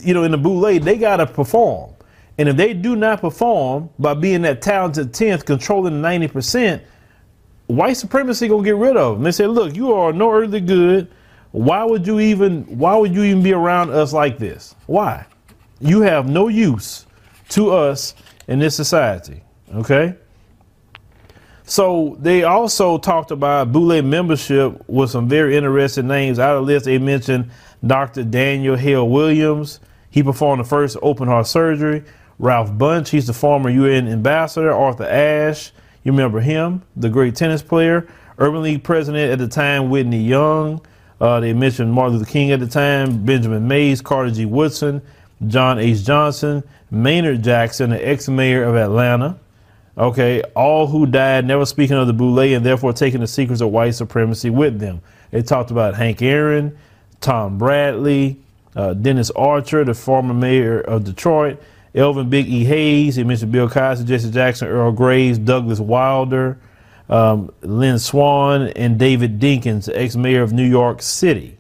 you 0.04 0.14
know 0.14 0.24
in 0.24 0.32
the 0.32 0.38
Boule 0.38 0.80
they 0.80 0.98
got 0.98 1.18
to 1.18 1.26
perform, 1.26 1.94
and 2.38 2.50
if 2.50 2.58
they 2.58 2.74
do 2.74 2.98
not 2.98 3.22
perform 3.22 3.90
by 4.00 4.14
being 4.14 4.42
that 4.42 4.62
talented 4.62 5.14
tenth, 5.14 5.46
controlling 5.46 6.02
ninety 6.02 6.28
percent 6.28 6.84
white 7.68 7.98
supremacy 7.98 8.48
gonna 8.48 8.64
get 8.64 8.76
rid 8.76 8.98
of 8.98 9.16
them. 9.16 9.24
They 9.24 9.32
say, 9.32 9.48
look, 9.48 9.76
you 9.76 9.94
are 9.94 10.12
no 10.12 10.32
earthly 10.32 10.62
good. 10.62 11.12
Why 11.52 11.84
would 11.84 12.06
you 12.06 12.20
even 12.20 12.64
why 12.78 12.96
would 12.96 13.14
you 13.14 13.24
even 13.24 13.44
be 13.44 13.54
around 13.54 13.92
us 13.92 14.14
like 14.14 14.38
this? 14.38 14.76
Why? 14.86 15.26
You 15.80 16.02
have 16.02 16.28
no 16.28 16.48
use 16.48 17.06
to 17.50 17.72
us 17.72 18.16
in 18.48 18.60
this 18.60 18.76
society. 18.76 19.42
Okay? 19.74 20.16
So 21.64 22.16
they 22.20 22.44
also 22.44 22.98
talked 22.98 23.32
about 23.32 23.74
Boule 23.74 24.02
membership 24.02 24.82
with 24.88 25.10
some 25.10 25.28
very 25.28 25.58
interesting 25.58 26.08
names. 26.08 26.40
Out 26.40 26.56
of 26.56 26.64
list, 26.64 26.86
they 26.86 26.98
mentioned 26.98 27.52
Dr. 27.86 28.24
Daniel 28.24 28.78
Hale 28.78 29.08
Williams. 29.08 29.82
He 30.10 30.24
performed 30.24 30.64
the 30.64 30.68
first 30.68 30.96
open 31.02 31.28
heart 31.28 31.46
surgery. 31.46 32.04
Ralph 32.40 32.72
Bunche, 32.72 33.10
he's 33.10 33.28
the 33.28 33.34
former 33.34 33.70
UN 33.70 34.08
ambassador. 34.08 34.72
Arthur 34.72 35.06
Ashe, 35.06 35.74
you 36.04 36.12
remember 36.12 36.40
him, 36.40 36.84
the 36.96 37.10
great 37.10 37.36
tennis 37.36 37.62
player. 37.62 38.08
Urban 38.38 38.62
League 38.62 38.84
president 38.84 39.32
at 39.32 39.40
the 39.40 39.48
time, 39.48 39.90
Whitney 39.90 40.22
Young. 40.22 40.82
Uh, 41.20 41.40
they 41.40 41.54
mentioned 41.54 41.92
Martin 41.92 42.18
Luther 42.18 42.30
King 42.30 42.52
at 42.52 42.60
the 42.60 42.68
time, 42.68 43.26
Benjamin 43.26 43.68
Mays, 43.68 44.02
Carter 44.02 44.30
G. 44.32 44.46
Woodson, 44.46 45.02
John 45.48 45.80
H. 45.80 46.04
Johnson, 46.04 46.64
Maynard 46.92 47.44
Jackson, 47.44 47.90
the 47.90 48.08
ex-mayor 48.08 48.64
of 48.64 48.76
Atlanta. 48.76 49.40
Okay, 49.98 50.44
all 50.56 50.86
who 50.86 51.08
died 51.08 51.46
never 51.46 51.66
speaking 51.66 51.98
of 51.98 52.06
the 52.06 52.14
Boule 52.14 52.40
and 52.40 52.64
therefore 52.64 52.94
taking 52.94 53.20
the 53.20 53.28
secrets 53.28 53.62
of 53.62 53.72
white 53.72 53.96
supremacy 53.96 54.52
with 54.52 54.80
them. 54.80 55.02
They 55.32 55.42
talked 55.42 55.72
about 55.72 55.96
Hank 55.96 56.22
Aaron, 56.22 56.78
Tom 57.20 57.58
Bradley, 57.58 58.38
uh, 58.76 58.94
Dennis 58.94 59.32
Archer, 59.32 59.84
the 59.84 59.96
former 59.96 60.36
mayor 60.36 60.80
of 60.80 61.04
Detroit, 61.04 61.60
Elvin 61.98 62.30
Big 62.30 62.48
E. 62.48 62.64
Hayes, 62.64 63.16
he 63.16 63.24
mentioned 63.24 63.52
Bill 63.52 63.68
Cosby, 63.68 64.08
Jesse 64.08 64.30
Jackson, 64.30 64.68
Earl 64.68 64.92
Graves, 64.92 65.40
Douglas 65.40 65.80
Wilder, 65.80 66.60
um, 67.10 67.52
Lynn 67.62 67.98
Swann, 67.98 68.68
and 68.70 69.00
David 69.00 69.40
Dinkins, 69.40 69.90
ex 69.92 70.16
mayor 70.16 70.44
of 70.44 70.54
New 70.54 70.68
York 70.68 71.02
City. 71.02 71.58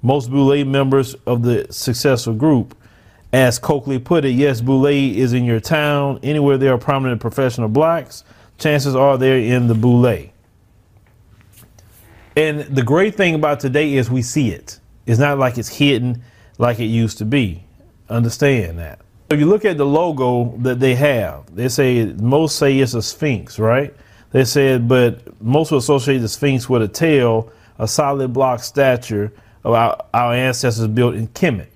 Most 0.00 0.30
Boule 0.30 0.64
members 0.64 1.14
of 1.26 1.42
the 1.42 1.66
successful 1.70 2.32
group. 2.32 2.74
As 3.32 3.58
Cokely 3.58 3.98
put 3.98 4.24
it, 4.24 4.30
yes, 4.30 4.62
Boule 4.62 4.86
is 4.86 5.34
in 5.34 5.44
your 5.44 5.60
town. 5.60 6.18
Anywhere 6.22 6.56
there 6.56 6.72
are 6.72 6.78
prominent 6.78 7.20
professional 7.20 7.68
blacks, 7.68 8.24
chances 8.56 8.96
are 8.96 9.18
they're 9.18 9.38
in 9.38 9.66
the 9.66 9.74
Boule. 9.74 10.30
And 12.36 12.60
the 12.60 12.82
great 12.82 13.16
thing 13.16 13.34
about 13.34 13.60
today 13.60 13.94
is 13.94 14.10
we 14.10 14.22
see 14.22 14.50
it. 14.50 14.80
It's 15.04 15.18
not 15.18 15.38
like 15.38 15.58
it's 15.58 15.68
hidden 15.68 16.22
like 16.56 16.78
it 16.78 16.84
used 16.84 17.18
to 17.18 17.26
be. 17.26 17.64
Understand 18.08 18.78
that. 18.78 19.00
If 19.30 19.38
you 19.38 19.44
look 19.44 19.66
at 19.66 19.76
the 19.76 19.84
logo 19.84 20.56
that 20.58 20.80
they 20.80 20.94
have, 20.94 21.54
they 21.54 21.68
say 21.68 22.06
most 22.06 22.56
say 22.56 22.78
it's 22.78 22.94
a 22.94 23.02
sphinx, 23.02 23.58
right? 23.58 23.94
They 24.30 24.44
said, 24.44 24.88
but 24.88 25.42
most 25.42 25.70
will 25.70 25.78
associate 25.78 26.18
the 26.18 26.28
sphinx 26.28 26.68
with 26.68 26.80
a 26.80 26.88
tail, 26.88 27.52
a 27.78 27.86
solid 27.86 28.32
block 28.32 28.60
stature 28.62 29.30
of 29.64 29.74
our, 29.74 30.02
our 30.14 30.32
ancestors 30.32 30.86
built 30.86 31.14
in 31.14 31.28
Kemet. 31.28 31.68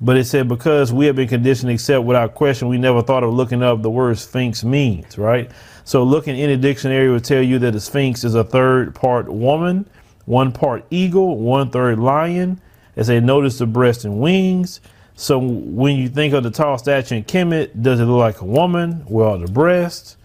But 0.00 0.16
it 0.16 0.26
said 0.26 0.48
because 0.48 0.92
we 0.92 1.06
have 1.06 1.16
been 1.16 1.26
conditioned 1.26 1.70
to 1.70 1.74
accept 1.74 2.04
without 2.04 2.34
question, 2.36 2.68
we 2.68 2.78
never 2.78 3.02
thought 3.02 3.24
of 3.24 3.34
looking 3.34 3.64
up 3.64 3.82
the 3.82 3.90
word 3.90 4.16
sphinx 4.18 4.62
means, 4.62 5.18
right? 5.18 5.50
So 5.84 6.04
looking 6.04 6.38
in 6.38 6.50
a 6.50 6.56
dictionary 6.56 7.08
will 7.08 7.20
tell 7.20 7.42
you 7.42 7.58
that 7.60 7.72
the 7.72 7.80
sphinx 7.80 8.22
is 8.22 8.36
a 8.36 8.44
third 8.44 8.94
part 8.94 9.28
woman, 9.28 9.88
one 10.26 10.52
part 10.52 10.84
eagle, 10.90 11.38
one 11.38 11.70
third 11.70 11.98
lion. 11.98 12.60
They 12.94 13.18
notice 13.18 13.58
the 13.58 13.66
breast 13.66 14.04
and 14.04 14.20
wings. 14.20 14.80
So 15.22 15.38
when 15.38 15.98
you 15.98 16.08
think 16.08 16.34
of 16.34 16.42
the 16.42 16.50
tall 16.50 16.78
stature 16.78 17.14
in 17.14 17.22
Kemet, 17.22 17.80
does 17.80 18.00
it 18.00 18.06
look 18.06 18.18
like 18.18 18.40
a 18.40 18.44
woman? 18.44 19.04
Well, 19.06 19.38
the 19.38 19.46
breasts? 19.46 20.16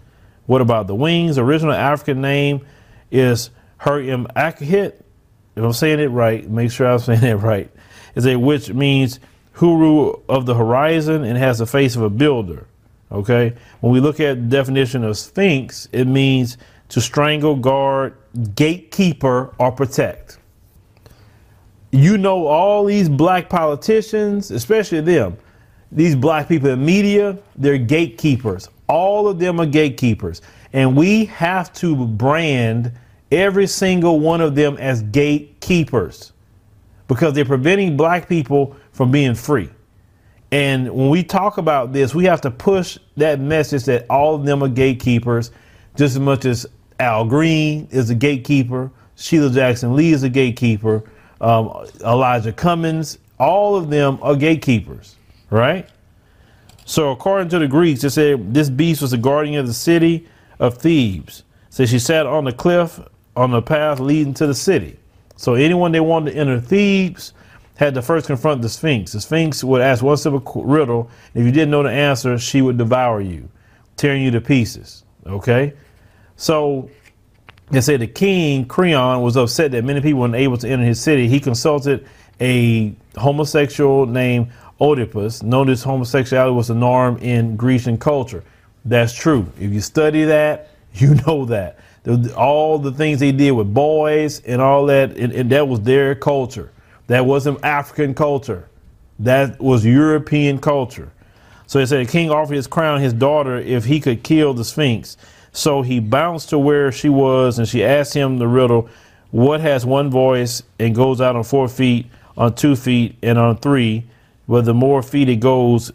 What 0.47 0.59
about 0.59 0.87
the 0.87 0.95
wings? 0.95 1.37
Original 1.37 1.75
African 1.75 2.19
name 2.19 2.65
is 3.11 3.51
Hur'em 3.79 4.25
Akhit. 4.33 4.95
If 5.55 5.63
I'm 5.63 5.73
saying 5.73 5.99
it 5.99 6.07
right, 6.07 6.49
make 6.49 6.71
sure 6.71 6.87
I'm 6.87 6.97
saying 6.97 7.21
it 7.21 7.35
right. 7.35 7.69
Is 8.15 8.25
a 8.25 8.37
which 8.37 8.73
means 8.73 9.19
Huru 9.57 10.19
of 10.27 10.47
the 10.47 10.55
horizon 10.55 11.23
and 11.23 11.37
has 11.37 11.59
the 11.59 11.67
face 11.67 11.95
of 11.95 12.01
a 12.01 12.09
builder. 12.09 12.65
Okay. 13.11 13.53
When 13.81 13.93
we 13.93 13.99
look 13.99 14.19
at 14.19 14.33
the 14.33 14.49
definition 14.49 15.03
of 15.03 15.15
Sphinx, 15.15 15.87
it 15.91 16.05
means 16.05 16.57
to 16.89 17.01
strangle, 17.01 17.55
guard, 17.55 18.17
gatekeeper, 18.55 19.53
or 19.59 19.71
protect 19.71 20.39
you 21.91 22.17
know 22.17 22.47
all 22.47 22.85
these 22.85 23.09
black 23.09 23.49
politicians, 23.49 24.51
especially 24.51 25.01
them, 25.01 25.37
these 25.91 26.15
black 26.15 26.47
people 26.49 26.69
in 26.69 26.83
media, 26.83 27.37
they're 27.55 27.77
gatekeepers. 27.77 28.69
All 28.87 29.27
of 29.27 29.39
them 29.39 29.59
are 29.59 29.65
gatekeepers. 29.65 30.41
And 30.73 30.95
we 30.95 31.25
have 31.25 31.71
to 31.73 32.05
brand 32.05 32.91
every 33.31 33.67
single 33.67 34.19
one 34.19 34.41
of 34.41 34.55
them 34.55 34.77
as 34.77 35.01
gatekeepers 35.03 36.33
because 37.07 37.33
they're 37.33 37.45
preventing 37.45 37.95
black 37.95 38.27
people 38.27 38.75
from 38.91 39.11
being 39.11 39.33
free. 39.33 39.69
And 40.51 40.89
when 40.93 41.09
we 41.09 41.23
talk 41.23 41.57
about 41.57 41.93
this, 41.93 42.15
we 42.15 42.25
have 42.25 42.41
to 42.41 42.51
push 42.51 42.97
that 43.17 43.39
message 43.39 43.85
that 43.85 44.05
all 44.09 44.35
of 44.35 44.45
them 44.45 44.63
are 44.63 44.69
gatekeepers 44.69 45.51
just 45.95 46.15
as 46.15 46.19
much 46.19 46.45
as 46.45 46.65
Al 46.99 47.25
Green 47.25 47.87
is 47.91 48.09
a 48.09 48.15
gatekeeper, 48.15 48.91
Sheila 49.15 49.49
Jackson 49.49 49.95
Lee 49.95 50.13
is 50.13 50.23
a 50.23 50.29
gatekeeper, 50.29 51.03
um, 51.41 51.85
Elijah 52.01 52.53
Cummings, 52.53 53.17
all 53.39 53.75
of 53.75 53.89
them 53.89 54.19
are 54.21 54.35
gatekeepers, 54.35 55.15
right? 55.49 55.87
So 56.85 57.11
according 57.11 57.49
to 57.49 57.59
the 57.59 57.67
Greeks, 57.67 58.03
it 58.03 58.11
said 58.11 58.53
this 58.53 58.69
beast 58.69 59.01
was 59.01 59.11
the 59.11 59.17
guardian 59.17 59.59
of 59.59 59.67
the 59.67 59.73
city 59.73 60.27
of 60.59 60.77
Thebes. 60.77 61.43
So 61.69 61.85
she 61.85 61.99
sat 61.99 62.25
on 62.25 62.45
the 62.45 62.53
cliff 62.53 62.99
on 63.35 63.51
the 63.51 63.61
path 63.61 63.99
leading 63.99 64.33
to 64.35 64.47
the 64.47 64.55
city. 64.55 64.97
So 65.35 65.53
anyone 65.53 65.91
they 65.91 65.99
wanted 65.99 66.31
to 66.31 66.37
enter 66.37 66.59
Thebes 66.59 67.33
had 67.75 67.93
to 67.93 68.01
first 68.01 68.25
confront 68.25 68.61
the 68.61 68.69
Sphinx. 68.69 69.11
The 69.11 69.21
Sphinx 69.21 69.63
would 69.63 69.81
ask 69.81 70.03
one 70.03 70.17
simple 70.17 70.63
riddle. 70.63 71.11
If 71.35 71.45
you 71.45 71.51
didn't 71.51 71.69
know 71.69 71.83
the 71.83 71.91
answer, 71.91 72.39
she 72.39 72.61
would 72.61 72.77
devour 72.77 73.21
you, 73.21 73.47
tearing 73.97 74.23
you 74.23 74.31
to 74.31 74.41
pieces. 74.41 75.03
Okay? 75.27 75.73
So 76.37 76.89
they 77.69 77.81
say 77.81 77.97
the 77.97 78.07
king, 78.07 78.65
Creon, 78.65 79.21
was 79.21 79.35
upset 79.35 79.71
that 79.71 79.83
many 79.83 79.99
people 79.99 80.21
weren't 80.21 80.35
able 80.35 80.57
to 80.57 80.69
enter 80.69 80.85
his 80.85 81.01
city. 81.01 81.27
He 81.27 81.39
consulted 81.39 82.07
a 82.39 82.95
homosexual 83.17 84.05
named 84.05 84.51
Oedipus. 84.79 85.43
Notice 85.43 85.83
homosexuality 85.83 86.53
was 86.53 86.69
the 86.69 86.75
norm 86.75 87.17
in 87.17 87.57
Grecian 87.57 87.97
culture. 87.97 88.43
That's 88.85 89.13
true. 89.13 89.51
If 89.59 89.73
you 89.73 89.81
study 89.81 90.23
that, 90.25 90.69
you 90.93 91.15
know 91.27 91.45
that. 91.45 91.79
All 92.37 92.79
the 92.79 92.93
things 92.93 93.19
they 93.19 93.33
did 93.33 93.51
with 93.51 93.73
boys 93.73 94.39
and 94.41 94.61
all 94.61 94.85
that, 94.85 95.17
and, 95.17 95.33
and 95.33 95.49
that 95.51 95.67
was 95.67 95.81
their 95.81 96.15
culture. 96.15 96.71
That 97.07 97.25
wasn't 97.25 97.63
African 97.65 98.13
culture. 98.13 98.69
That 99.19 99.59
was 99.59 99.85
European 99.85 100.59
culture. 100.59 101.11
So 101.65 101.79
it 101.79 101.87
said 101.87 102.07
the 102.07 102.09
king 102.09 102.31
offered 102.31 102.55
his 102.55 102.67
crown 102.67 103.01
his 103.01 103.11
daughter 103.11 103.57
if 103.57 103.83
he 103.83 103.99
could 103.99 104.23
kill 104.23 104.53
the 104.53 104.63
Sphinx. 104.63 105.17
So 105.57 105.81
he 105.81 105.99
bounced 105.99 106.49
to 106.49 106.59
where 106.59 106.91
she 106.91 107.09
was 107.09 107.57
and 107.57 107.67
she 107.67 107.83
asked 107.83 108.13
him 108.13 108.37
the 108.37 108.47
riddle, 108.47 108.87
what 109.31 109.59
has 109.59 109.87
one 109.87 110.11
voice 110.11 110.61
and 110.77 110.93
goes 110.93 111.19
out 111.19 111.35
on 111.35 111.43
four 111.43 111.67
feet, 111.67 112.05
on 112.37 112.53
two 112.53 112.75
feet, 112.75 113.15
and 113.23 113.39
on 113.39 113.57
three, 113.57 114.05
but 114.47 114.65
the 114.65 114.75
more 114.75 115.01
feet 115.01 115.29
it 115.29 115.37
goes, 115.37 115.91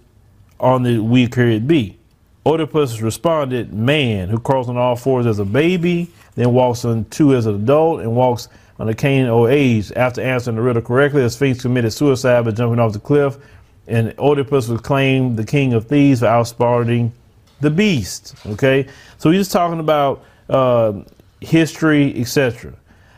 on 0.59 0.83
the 0.83 0.98
weaker 0.98 1.42
it 1.46 1.68
be. 1.68 1.96
Oedipus 2.44 3.01
responded, 3.01 3.72
man, 3.72 4.29
who 4.29 4.40
crawls 4.40 4.68
on 4.68 4.77
all 4.77 4.96
fours 4.96 5.27
as 5.27 5.38
a 5.38 5.44
baby, 5.44 6.11
then 6.35 6.53
walks 6.53 6.85
on 6.85 7.05
two 7.05 7.33
as 7.37 7.46
an 7.46 7.55
adult, 7.55 8.01
and 8.01 8.16
walks 8.16 8.48
on 8.81 8.88
a 8.88 8.94
cane 8.94 9.27
old 9.27 9.51
age. 9.51 9.92
After 9.94 10.22
answering 10.22 10.57
the 10.57 10.62
riddle 10.62 10.83
correctly, 10.83 11.22
the 11.22 11.31
Sphinx 11.31 11.62
committed 11.62 11.92
suicide 11.92 12.44
by 12.44 12.51
jumping 12.51 12.81
off 12.81 12.94
the 12.94 12.98
cliff 12.98 13.38
And 13.87 14.12
Oedipus 14.18 14.66
was 14.66 14.81
claimed 14.81 15.37
the 15.37 15.44
king 15.44 15.72
of 15.72 15.87
Thebes 15.87 16.18
for 16.18 16.27
outsmarting 16.27 17.12
the 17.62 17.70
beast. 17.70 18.35
Okay, 18.46 18.87
so 19.16 19.31
he's 19.31 19.40
just 19.40 19.53
talking 19.53 19.81
about 19.81 20.25
uh, 20.48 20.92
history, 21.40 22.20
etc. 22.20 22.75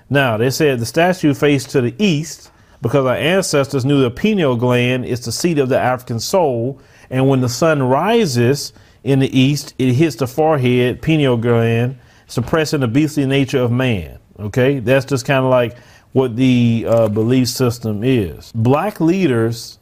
Now 0.09 0.37
they 0.37 0.51
said 0.51 0.79
the 0.79 0.87
statue 0.87 1.35
faced 1.35 1.71
to 1.71 1.81
the 1.81 1.95
east 1.99 2.53
because 2.81 3.07
our 3.07 3.17
ancestors 3.17 3.85
knew 3.85 4.01
the 4.03 4.11
pineal 4.11 4.57
gland 4.57 5.07
is 5.07 5.25
the 5.25 5.33
seat 5.33 5.59
of 5.59 5.69
the 5.69 5.79
African 5.79 6.21
soul, 6.21 6.81
and 7.11 7.29
when 7.29 7.41
the 7.41 7.49
sun 7.49 7.83
rises 7.83 8.73
in 9.03 9.19
the 9.19 9.39
east, 9.39 9.75
it 9.79 9.95
hits 9.95 10.17
the 10.17 10.27
forehead, 10.27 11.03
pineal 11.03 11.37
gland, 11.37 11.99
suppressing 12.27 12.81
the 12.81 12.89
beastly 12.89 13.27
nature 13.27 13.59
of 13.59 13.73
man. 13.73 14.19
Okay, 14.39 14.81
that's 14.81 15.07
just 15.07 15.25
kind 15.25 15.45
of 15.45 15.51
like 15.51 15.77
what 16.13 16.37
the 16.37 16.85
uh, 16.89 17.09
belief 17.09 17.49
system 17.49 18.05
is. 18.05 18.53
Black 18.55 19.01
leaders, 19.01 19.79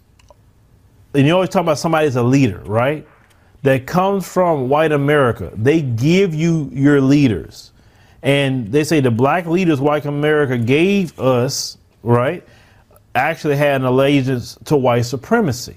and 1.14 1.26
you 1.26 1.32
always 1.34 1.48
talk 1.48 1.62
about 1.62 1.78
somebody 1.78 2.06
as 2.06 2.16
a 2.16 2.22
leader, 2.22 2.62
right? 2.64 3.06
That 3.62 3.86
comes 3.86 4.26
from 4.26 4.68
white 4.68 4.92
America. 4.92 5.52
They 5.54 5.82
give 5.82 6.34
you 6.34 6.68
your 6.72 7.00
leaders. 7.00 7.72
And 8.22 8.70
they 8.70 8.84
say 8.84 9.00
the 9.00 9.10
black 9.10 9.46
leaders 9.46 9.80
white 9.80 10.06
America 10.06 10.58
gave 10.58 11.18
us, 11.18 11.78
right, 12.02 12.46
actually 13.14 13.56
had 13.56 13.80
an 13.80 13.86
allegiance 13.86 14.58
to 14.64 14.76
white 14.76 15.02
supremacy. 15.02 15.76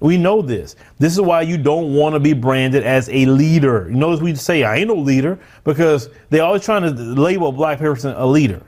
We 0.00 0.18
know 0.18 0.42
this. 0.42 0.76
This 0.98 1.14
is 1.14 1.20
why 1.20 1.42
you 1.42 1.56
don't 1.56 1.94
want 1.94 2.14
to 2.14 2.20
be 2.20 2.34
branded 2.34 2.84
as 2.84 3.08
a 3.08 3.24
leader. 3.26 3.86
You 3.88 3.96
notice 3.96 4.20
we 4.20 4.34
say 4.34 4.64
I 4.64 4.76
ain't 4.76 4.88
no 4.88 4.96
leader 4.96 5.38
because 5.64 6.10
they 6.28 6.40
always 6.40 6.62
trying 6.64 6.82
to 6.82 6.90
label 6.90 7.48
a 7.48 7.52
black 7.52 7.78
person 7.78 8.14
a 8.16 8.26
leader. 8.26 8.62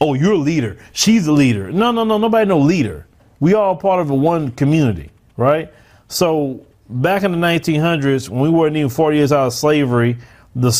Oh, 0.00 0.12
you're 0.14 0.32
a 0.32 0.38
leader. 0.38 0.76
She's 0.92 1.26
a 1.28 1.32
leader. 1.32 1.72
No, 1.72 1.92
no, 1.92 2.04
no. 2.04 2.18
Nobody 2.18 2.46
no 2.46 2.58
leader. 2.58 3.06
We 3.40 3.54
all 3.54 3.76
part 3.76 4.00
of 4.00 4.10
a 4.10 4.14
one 4.14 4.50
community, 4.50 5.10
right? 5.36 5.72
So 6.08 6.66
back 6.88 7.22
in 7.22 7.32
the 7.32 7.38
1900s, 7.38 8.28
when 8.28 8.40
we 8.40 8.48
weren't 8.50 8.76
even 8.76 8.90
40 8.90 9.16
years 9.16 9.32
out 9.32 9.46
of 9.46 9.52
slavery, 9.52 10.18
the 10.56 10.70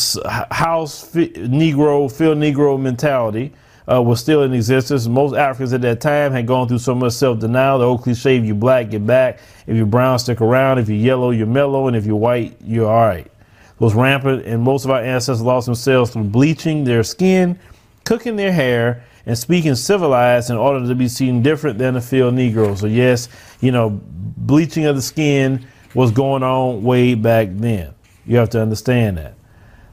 house 0.51 1.11
Negro, 1.13 2.11
field 2.11 2.37
Negro 2.37 2.79
mentality 2.79 3.51
uh, 3.91 4.01
was 4.01 4.19
still 4.19 4.43
in 4.43 4.53
existence. 4.53 5.07
Most 5.07 5.35
Africans 5.35 5.73
at 5.73 5.81
that 5.81 6.01
time 6.01 6.31
had 6.31 6.47
gone 6.47 6.67
through 6.67 6.79
so 6.79 6.95
much 6.95 7.13
self 7.13 7.39
denial. 7.39 7.79
The 7.79 7.85
old 7.85 8.01
cliche 8.03 8.37
if 8.37 8.45
you're 8.45 8.55
black, 8.55 8.89
get 8.89 9.05
back. 9.05 9.39
If 9.67 9.75
you're 9.75 9.85
brown, 9.85 10.17
stick 10.19 10.41
around. 10.41 10.79
If 10.79 10.87
you're 10.87 10.97
yellow, 10.97 11.31
you're 11.31 11.47
mellow. 11.47 11.87
And 11.87 11.95
if 11.95 12.05
you're 12.05 12.15
white, 12.15 12.57
you're 12.63 12.87
all 12.89 13.05
right. 13.05 13.25
It 13.25 13.81
was 13.81 13.93
rampant, 13.93 14.45
and 14.45 14.63
most 14.63 14.85
of 14.85 14.91
our 14.91 15.01
ancestors 15.01 15.41
lost 15.41 15.65
themselves 15.65 16.11
through 16.11 16.23
bleaching 16.23 16.85
their 16.85 17.03
skin, 17.03 17.59
cooking 18.05 18.37
their 18.37 18.53
hair, 18.53 19.03
and 19.25 19.37
speaking 19.37 19.75
civilized 19.75 20.49
in 20.49 20.55
order 20.55 20.87
to 20.87 20.95
be 20.95 21.09
seen 21.09 21.41
different 21.41 21.77
than 21.77 21.95
the 21.95 22.01
field 22.01 22.35
Negro. 22.35 22.77
So, 22.77 22.87
yes, 22.87 23.27
you 23.59 23.73
know, 23.73 23.89
bleaching 24.37 24.85
of 24.85 24.95
the 24.95 25.01
skin 25.01 25.65
was 25.95 26.11
going 26.11 26.43
on 26.43 26.83
way 26.83 27.15
back 27.15 27.47
then. 27.51 27.93
You 28.27 28.37
have 28.37 28.49
to 28.51 28.61
understand 28.61 29.17
that. 29.17 29.33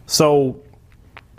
So, 0.07 0.61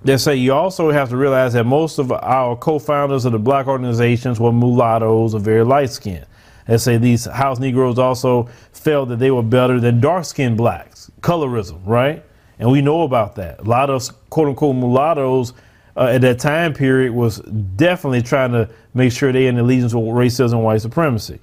they 0.04 0.18
say 0.18 0.36
you 0.36 0.54
also 0.54 0.92
have 0.92 1.10
to 1.10 1.18
realize 1.18 1.54
that 1.54 1.66
most 1.66 1.98
of 1.98 2.12
our 2.12 2.58
co-founders 2.58 3.24
of 3.24 3.32
the 3.32 3.40
black 3.40 3.68
organizations 3.68 4.40
were 4.40 4.52
mulattoes 4.52 5.34
or 5.34 5.40
very 5.40 5.64
light 5.64 5.92
skinned. 5.92 6.26
They 6.68 6.78
say 6.78 6.98
these 6.98 7.26
house 7.26 7.60
Negroes 7.60 7.98
also 7.98 8.50
felt 8.74 9.10
that 9.10 9.20
they 9.20 9.32
were 9.32 9.44
better 9.44 9.80
than 9.80 10.02
dark 10.02 10.26
skinned 10.26 10.58
blacks, 10.58 11.10
colorism, 11.22 11.80
right? 11.86 12.24
And 12.60 12.70
we 12.72 12.82
know 12.82 13.04
about 13.04 13.36
that. 13.36 13.60
A 13.62 13.64
lot 13.64 13.90
of 13.90 14.10
quote 14.30 14.50
unquote 14.50 14.76
mulattoes 14.76 15.54
uh, 15.96 16.06
at 16.06 16.22
that 16.22 16.40
time 16.40 16.74
period 16.74 17.14
was 17.14 17.40
definitely 17.40 18.22
trying 18.22 18.52
to 18.52 18.70
make 18.94 19.12
sure 19.12 19.32
they 19.32 19.48
in 19.48 19.58
allegiance 19.58 19.94
with 19.94 20.04
racism 20.06 20.54
and 20.54 20.64
white 20.64 20.82
supremacy. 20.82 21.40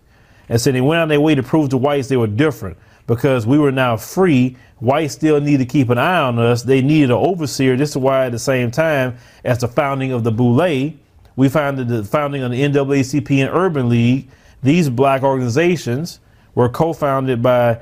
And 0.49 0.61
so 0.61 0.73
they 0.73 0.81
went 0.81 1.01
on 1.01 1.09
their 1.09 1.21
way 1.21 1.35
to 1.35 1.43
prove 1.43 1.71
to 1.71 1.77
whites 1.77 2.09
they 2.09 2.17
were 2.17 2.27
different 2.27 2.77
because 3.11 3.45
we 3.45 3.59
were 3.59 3.73
now 3.73 3.97
free. 3.97 4.57
Whites 4.79 5.15
still 5.15 5.41
need 5.41 5.57
to 5.57 5.67
keep 5.67 5.91
an 5.91 5.99
eye 5.99 6.21
on 6.21 6.39
us. 6.39 6.63
They 6.63 6.81
needed 6.81 7.11
an 7.11 7.17
overseer. 7.17 7.77
This 7.77 7.91
is 7.91 7.97
why, 7.97 8.27
at 8.27 8.31
the 8.31 8.39
same 8.39 8.71
time 8.71 9.17
as 9.43 9.59
the 9.59 9.67
founding 9.67 10.13
of 10.13 10.23
the 10.23 10.31
Boule, 10.31 10.93
we 11.35 11.49
founded 11.49 11.89
the 11.89 12.05
founding 12.05 12.45
of 12.45 12.53
the 12.53 12.63
NAACP 12.63 13.45
and 13.45 13.51
Urban 13.53 13.89
League. 13.89 14.29
These 14.63 14.91
black 14.91 15.25
organizations 15.25 16.21
were 16.55 16.69
co-founded 16.69 17.43
by, 17.43 17.81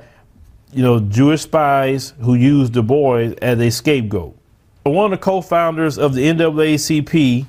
you 0.73 0.81
know, 0.81 0.99
Jewish 0.99 1.43
spies 1.43 2.15
who 2.21 2.33
used 2.33 2.73
Du 2.73 2.81
Bois 2.81 3.35
as 3.39 3.59
a 3.59 3.69
scapegoat. 3.69 4.35
One 4.81 5.05
of 5.05 5.11
the 5.11 5.23
co-founders 5.23 5.99
of 5.99 6.15
the 6.15 6.23
NAACP, 6.23 7.45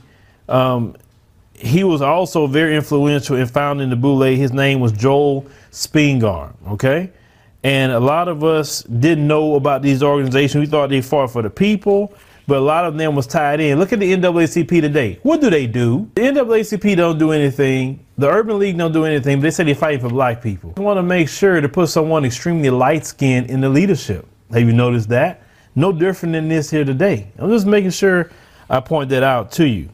um, 0.51 0.97
he 1.55 1.83
was 1.85 2.03
also 2.03 2.47
very 2.47 2.77
influential 2.77 3.37
in 3.37 3.47
founding 3.47 3.89
the 3.89 3.97
Boule. 3.97 4.37
His 4.37 4.53
name 4.53 4.81
was 4.81 4.93
Joel 4.93 5.47
Spingarn. 5.71 6.53
Okay. 6.73 7.11
And 7.63 7.93
a 7.93 8.01
lot 8.01 8.29
of 8.29 8.43
us 8.43 8.83
didn't 8.85 9.27
know 9.27 9.57
about 9.57 9.83
these 9.83 10.03
organizations. 10.03 10.61
We 10.61 10.67
thought 10.67 10.89
they 10.89 11.03
fought 11.03 11.31
for 11.31 11.43
the 11.43 11.51
people, 11.51 12.15
but 12.47 12.57
a 12.57 12.61
lot 12.61 12.87
of 12.87 12.97
them 12.97 13.15
was 13.15 13.27
tied 13.27 13.61
in. 13.61 13.79
Look 13.79 13.93
at 13.93 14.01
the 14.01 14.13
NAACP 14.13 14.81
today. 14.81 15.19
What 15.23 15.43
do 15.43 15.51
they 15.51 15.67
do? 15.67 16.11
The 16.15 16.23
NAACP 16.23 16.97
don't 16.97 17.19
do 17.19 17.33
anything. 17.33 18.05
The 18.17 18.29
Urban 18.29 18.59
League 18.59 18.79
don't 18.79 18.93
do 18.93 19.05
anything. 19.05 19.39
But 19.39 19.43
they 19.43 19.51
say 19.51 19.65
they 19.65 19.75
fight 19.75 20.01
for 20.01 20.09
black 20.09 20.43
people. 20.43 20.73
We 20.77 20.85
want 20.85 20.97
to 20.97 21.03
make 21.03 21.29
sure 21.29 21.61
to 21.61 21.69
put 21.69 21.91
someone 21.91 22.25
extremely 22.25 22.71
light 22.71 23.05
skinned 23.05 23.51
in 23.51 23.61
the 23.61 23.69
leadership. 23.69 24.27
Have 24.53 24.63
you 24.63 24.73
noticed 24.73 25.11
that? 25.11 25.43
No 25.75 25.93
different 25.93 26.33
than 26.33 26.49
this 26.49 26.71
here 26.71 26.85
today. 26.85 27.31
I'm 27.39 27.51
just 27.51 27.67
making 27.67 27.91
sure 27.91 28.31
I 28.71 28.81
point 28.81 29.11
that 29.11 29.23
out 29.23 29.53
to 29.53 29.67
you. 29.69 29.91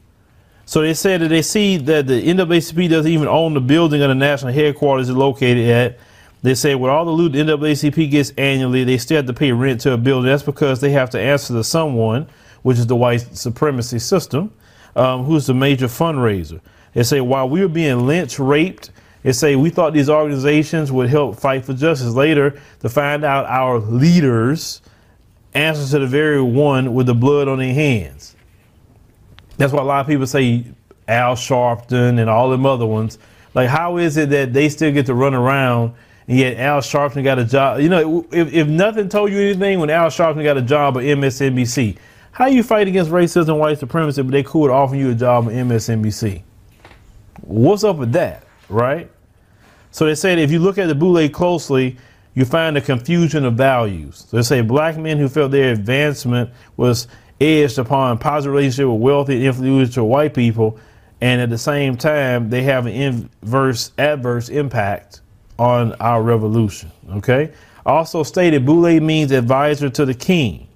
So 0.66 0.80
they 0.80 0.94
said 0.94 1.20
that 1.20 1.28
they 1.28 1.42
see 1.42 1.76
that 1.78 2.06
the 2.06 2.22
NAACP 2.26 2.88
doesn't 2.88 3.10
even 3.10 3.28
own 3.28 3.54
the 3.54 3.60
building 3.60 4.02
of 4.02 4.08
the 4.08 4.14
national 4.14 4.52
headquarters 4.52 5.08
is 5.08 5.16
located 5.16 5.68
at 5.68 5.98
they 6.42 6.54
say 6.54 6.74
with 6.74 6.90
all 6.90 7.04
the 7.04 7.10
loot 7.10 7.32
the 7.32 7.38
NAACP 7.38 8.10
gets 8.10 8.30
annually, 8.38 8.84
they 8.84 8.98
still 8.98 9.16
have 9.16 9.26
to 9.26 9.32
pay 9.32 9.52
rent 9.52 9.80
to 9.82 9.92
a 9.92 9.96
building. 9.96 10.30
That's 10.30 10.42
because 10.42 10.80
they 10.80 10.90
have 10.90 11.10
to 11.10 11.20
answer 11.20 11.54
to 11.54 11.64
someone, 11.64 12.28
which 12.62 12.78
is 12.78 12.86
the 12.86 12.96
white 12.96 13.22
supremacy 13.36 13.98
system, 13.98 14.52
um, 14.94 15.24
who's 15.24 15.46
the 15.46 15.54
major 15.54 15.86
fundraiser. 15.86 16.60
They 16.94 17.02
say 17.02 17.20
while 17.20 17.48
we 17.48 17.60
were 17.60 17.68
being 17.68 18.06
lynched, 18.06 18.38
raped, 18.38 18.90
they 19.22 19.32
say 19.32 19.56
we 19.56 19.70
thought 19.70 19.92
these 19.92 20.08
organizations 20.08 20.92
would 20.92 21.08
help 21.08 21.36
fight 21.38 21.64
for 21.64 21.74
justice. 21.74 22.14
Later, 22.14 22.60
to 22.80 22.88
find 22.88 23.24
out 23.24 23.44
our 23.46 23.78
leaders 23.80 24.82
answer 25.52 25.90
to 25.90 25.98
the 25.98 26.06
very 26.06 26.40
one 26.40 26.94
with 26.94 27.06
the 27.06 27.14
blood 27.14 27.48
on 27.48 27.58
their 27.58 27.74
hands. 27.74 28.36
That's 29.56 29.72
why 29.72 29.80
a 29.80 29.84
lot 29.84 30.00
of 30.00 30.06
people 30.06 30.26
say 30.26 30.64
Al 31.08 31.34
Sharpton 31.34 32.20
and 32.20 32.30
all 32.30 32.50
them 32.50 32.66
other 32.66 32.86
ones. 32.86 33.18
Like, 33.54 33.68
how 33.68 33.96
is 33.96 34.16
it 34.16 34.30
that 34.30 34.52
they 34.52 34.68
still 34.68 34.92
get 34.92 35.06
to 35.06 35.14
run 35.14 35.34
around 35.34 35.94
and 36.28 36.38
yet 36.38 36.56
Al 36.56 36.80
Sharpton 36.80 37.22
got 37.22 37.38
a 37.38 37.44
job. 37.44 37.80
You 37.80 37.88
know, 37.88 38.26
if, 38.32 38.52
if 38.52 38.66
nothing 38.66 39.08
told 39.08 39.30
you 39.30 39.38
anything 39.38 39.78
when 39.78 39.90
Al 39.90 40.08
Sharpton 40.08 40.42
got 40.42 40.56
a 40.56 40.62
job 40.62 40.96
at 40.96 41.04
MSNBC, 41.04 41.96
how 42.32 42.46
you 42.46 42.62
fight 42.62 42.88
against 42.88 43.10
racism 43.10 43.48
and 43.48 43.58
white 43.58 43.78
supremacy, 43.78 44.22
but 44.22 44.32
they 44.32 44.42
could 44.42 44.70
offer 44.70 44.96
you 44.96 45.10
a 45.10 45.14
job 45.14 45.46
at 45.46 45.52
MSNBC? 45.52 46.42
What's 47.42 47.84
up 47.84 47.96
with 47.96 48.12
that, 48.12 48.44
right? 48.68 49.10
So 49.90 50.06
they 50.06 50.14
said 50.14 50.38
if 50.38 50.50
you 50.50 50.58
look 50.58 50.78
at 50.78 50.88
the 50.88 50.94
Boule 50.94 51.28
closely, 51.28 51.96
you 52.34 52.44
find 52.44 52.76
a 52.76 52.80
confusion 52.80 53.44
of 53.44 53.54
values. 53.54 54.26
So 54.28 54.36
they 54.36 54.42
say 54.42 54.60
black 54.60 54.98
men 54.98 55.16
who 55.16 55.28
felt 55.28 55.52
their 55.52 55.72
advancement 55.72 56.50
was 56.76 57.08
edged 57.40 57.78
upon 57.78 58.18
positive 58.18 58.52
relationship 58.52 58.88
with 58.88 59.00
wealthy 59.00 59.36
and 59.36 59.44
influential 59.44 60.08
white 60.08 60.34
people, 60.34 60.78
and 61.20 61.40
at 61.40 61.48
the 61.48 61.58
same 61.58 61.96
time 61.96 62.50
they 62.50 62.62
have 62.64 62.84
an 62.84 62.92
inverse 62.92 63.92
adverse 63.96 64.48
impact 64.48 65.22
on 65.58 65.92
our 65.94 66.22
revolution. 66.22 66.90
Okay. 67.10 67.52
Also 67.84 68.22
stated, 68.22 68.66
Boule 68.66 69.00
means 69.00 69.30
advisor 69.30 69.88
to 69.90 70.04
the 70.04 70.14
king. 70.14 70.66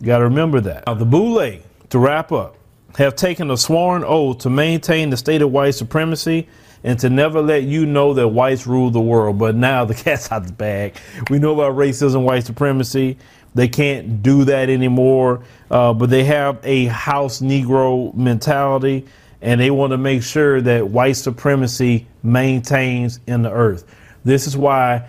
You 0.00 0.06
got 0.06 0.18
to 0.18 0.24
remember 0.24 0.60
that. 0.60 0.84
Now, 0.86 0.94
the 0.94 1.04
Boule, 1.04 1.58
to 1.90 1.98
wrap 1.98 2.30
up, 2.30 2.56
have 2.96 3.16
taken 3.16 3.50
a 3.50 3.56
sworn 3.56 4.04
oath 4.04 4.38
to 4.38 4.50
maintain 4.50 5.10
the 5.10 5.16
state 5.16 5.42
of 5.42 5.50
white 5.50 5.74
supremacy 5.74 6.48
and 6.84 6.98
to 7.00 7.10
never 7.10 7.40
let 7.40 7.64
you 7.64 7.86
know 7.86 8.14
that 8.14 8.28
whites 8.28 8.66
rule 8.66 8.90
the 8.90 9.00
world. 9.00 9.38
But 9.38 9.54
now 9.54 9.84
the 9.86 9.94
cat's 9.94 10.30
out 10.30 10.46
the 10.46 10.52
bag. 10.52 10.96
We 11.30 11.38
know 11.38 11.54
about 11.54 11.76
racism, 11.76 12.22
white 12.22 12.44
supremacy. 12.44 13.18
They 13.54 13.68
can't 13.68 14.22
do 14.22 14.44
that 14.44 14.68
anymore. 14.68 15.42
Uh, 15.70 15.92
but 15.92 16.10
they 16.10 16.24
have 16.24 16.60
a 16.64 16.86
house 16.86 17.40
Negro 17.40 18.14
mentality, 18.14 19.06
and 19.40 19.60
they 19.60 19.70
want 19.70 19.92
to 19.92 19.98
make 19.98 20.22
sure 20.22 20.60
that 20.60 20.88
white 20.88 21.16
supremacy 21.16 22.06
maintains 22.22 23.20
in 23.26 23.42
the 23.42 23.50
earth. 23.50 23.84
This 24.24 24.46
is 24.46 24.56
why, 24.56 25.08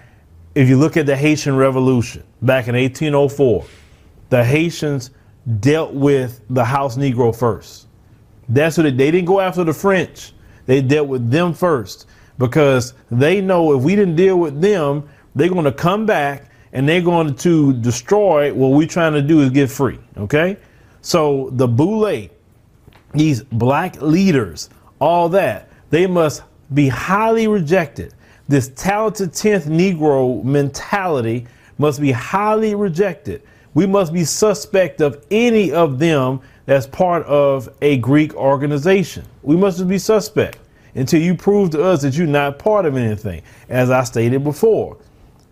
if 0.55 0.69
you 0.69 0.77
look 0.77 0.97
at 0.97 1.05
the 1.05 1.15
Haitian 1.15 1.55
Revolution 1.55 2.23
back 2.41 2.67
in 2.67 2.75
1804, 2.75 3.65
the 4.29 4.43
Haitians 4.43 5.11
dealt 5.59 5.93
with 5.93 6.41
the 6.49 6.63
house 6.63 6.97
Negro 6.97 7.35
first. 7.35 7.87
That's 8.47 8.77
what 8.77 8.83
they, 8.83 8.91
they 8.91 9.11
didn't 9.11 9.27
go 9.27 9.39
after 9.39 9.63
the 9.63 9.73
French. 9.73 10.33
They 10.65 10.81
dealt 10.81 11.07
with 11.07 11.29
them 11.29 11.53
first 11.53 12.07
because 12.37 12.93
they 13.09 13.41
know 13.41 13.77
if 13.77 13.83
we 13.83 13.95
didn't 13.95 14.15
deal 14.15 14.37
with 14.39 14.61
them, 14.61 15.09
they're 15.35 15.49
going 15.49 15.65
to 15.65 15.71
come 15.71 16.05
back 16.05 16.51
and 16.73 16.87
they're 16.87 17.01
going 17.01 17.35
to 17.35 17.73
destroy 17.73 18.53
what 18.53 18.69
we're 18.69 18.87
trying 18.87 19.13
to 19.13 19.21
do 19.21 19.41
is 19.41 19.49
get 19.49 19.69
free. 19.69 19.99
Okay? 20.17 20.57
So 21.01 21.49
the 21.53 21.67
Boule, 21.67 22.29
these 23.13 23.43
black 23.43 24.01
leaders, 24.01 24.69
all 24.99 25.29
that, 25.29 25.69
they 25.89 26.05
must 26.05 26.43
be 26.73 26.87
highly 26.87 27.47
rejected 27.47 28.13
This 28.49 28.69
talented 28.69 29.31
10th 29.31 29.67
Negro 29.67 30.43
mentality 30.43 31.45
must 31.77 32.01
be 32.01 32.11
highly 32.11 32.73
rejected. 32.73 33.43
We 33.75 33.85
must 33.85 34.11
be 34.11 34.25
suspect 34.25 35.01
of 35.01 35.23
any 35.29 35.71
of 35.71 35.99
them 35.99 36.41
that's 36.65 36.87
part 36.87 37.23
of 37.27 37.69
a 37.83 37.97
Greek 37.97 38.33
organization. 38.33 39.23
We 39.43 39.55
must 39.55 39.87
be 39.87 39.99
suspect 39.99 40.57
until 40.95 41.21
you 41.21 41.35
prove 41.35 41.69
to 41.71 41.83
us 41.83 42.01
that 42.01 42.17
you're 42.17 42.25
not 42.25 42.57
part 42.57 42.87
of 42.87 42.97
anything. 42.97 43.43
As 43.69 43.91
I 43.91 44.03
stated 44.03 44.43
before, 44.43 44.97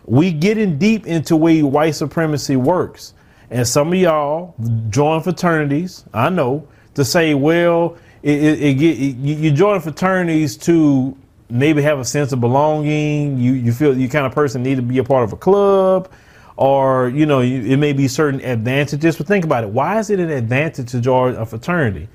we 0.04 0.32
getting 0.32 0.76
deep 0.76 1.06
into 1.06 1.36
way 1.36 1.62
white 1.62 1.94
supremacy 1.94 2.56
works. 2.56 3.14
And 3.50 3.64
some 3.64 3.92
of 3.92 3.98
y'all 3.98 4.56
join 4.90 5.22
fraternities, 5.22 6.04
I 6.12 6.30
know, 6.30 6.66
to 6.94 7.04
say, 7.04 7.34
well, 7.34 7.96
it, 8.24 8.42
it, 8.42 8.82
it 8.82 9.16
you 9.16 9.52
join 9.52 9.80
fraternities 9.80 10.56
to 10.56 11.16
maybe 11.50 11.82
have 11.82 11.98
a 11.98 12.04
sense 12.04 12.32
of 12.32 12.40
belonging. 12.40 13.38
You, 13.38 13.52
you 13.52 13.72
feel 13.72 13.96
you 13.96 14.08
kind 14.08 14.26
of 14.26 14.32
person 14.32 14.62
need 14.62 14.76
to 14.76 14.82
be 14.82 14.98
a 14.98 15.04
part 15.04 15.24
of 15.24 15.32
a 15.32 15.36
club 15.36 16.10
or, 16.58 17.08
you 17.10 17.24
know, 17.24 17.40
you, 17.40 17.62
it 17.72 17.76
may 17.76 17.92
be 17.92 18.08
certain 18.08 18.40
advantages, 18.40 19.16
but 19.16 19.28
think 19.28 19.44
about 19.44 19.62
it. 19.62 19.70
Why 19.70 20.00
is 20.00 20.10
it 20.10 20.18
an 20.18 20.28
advantage 20.28 20.90
to 20.90 21.00
join 21.00 21.36
a 21.36 21.46
fraternity? 21.46 22.08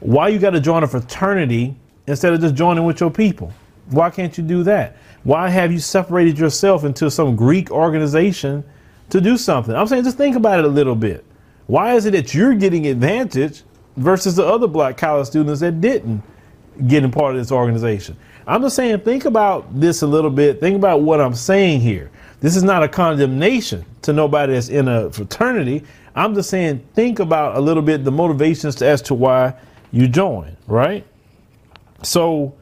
Why 0.00 0.28
you 0.28 0.38
got 0.38 0.50
to 0.50 0.60
join 0.60 0.82
a 0.82 0.86
fraternity 0.86 1.74
instead 2.06 2.34
of 2.34 2.40
just 2.42 2.54
joining 2.54 2.84
with 2.84 3.00
your 3.00 3.10
people? 3.10 3.50
Why 3.88 4.10
can't 4.10 4.36
you 4.36 4.44
do 4.44 4.62
that? 4.64 4.98
Why 5.24 5.48
have 5.48 5.72
you 5.72 5.78
separated 5.78 6.38
yourself 6.38 6.84
into 6.84 7.10
some 7.10 7.34
Greek 7.34 7.70
organization 7.70 8.62
to 9.08 9.22
do 9.22 9.38
something? 9.38 9.74
I'm 9.74 9.86
saying 9.86 10.04
just 10.04 10.18
think 10.18 10.36
about 10.36 10.58
it 10.58 10.66
a 10.66 10.68
little 10.68 10.94
bit. 10.94 11.24
Why 11.66 11.94
is 11.94 12.04
it 12.04 12.10
that 12.10 12.34
you're 12.34 12.54
getting 12.54 12.86
advantage 12.86 13.62
versus 13.96 14.36
the 14.36 14.44
other 14.44 14.66
black 14.66 14.98
college 14.98 15.28
students 15.28 15.60
that 15.60 15.80
didn't 15.80 16.22
get 16.88 17.04
in 17.04 17.10
part 17.10 17.34
of 17.34 17.40
this 17.40 17.50
organization? 17.50 18.18
I'm 18.46 18.62
just 18.62 18.76
saying 18.76 19.00
think 19.00 19.24
about 19.24 19.78
this 19.78 20.02
a 20.02 20.06
little 20.06 20.30
bit. 20.30 20.60
Think 20.60 20.76
about 20.76 21.02
what 21.02 21.20
I'm 21.20 21.34
saying 21.34 21.80
here. 21.80 22.10
This 22.40 22.56
is 22.56 22.62
not 22.62 22.82
a 22.82 22.88
condemnation 22.88 23.84
to 24.02 24.12
nobody 24.12 24.54
that's 24.54 24.68
in 24.68 24.88
a 24.88 25.10
fraternity. 25.10 25.84
I'm 26.14 26.34
just 26.34 26.50
saying 26.50 26.84
think 26.94 27.20
about 27.20 27.56
a 27.56 27.60
little 27.60 27.82
bit 27.82 28.04
the 28.04 28.12
motivations 28.12 28.82
as 28.82 29.00
to 29.02 29.14
why 29.14 29.54
you 29.92 30.08
join, 30.08 30.56
right? 30.66 31.06
So 32.02 32.54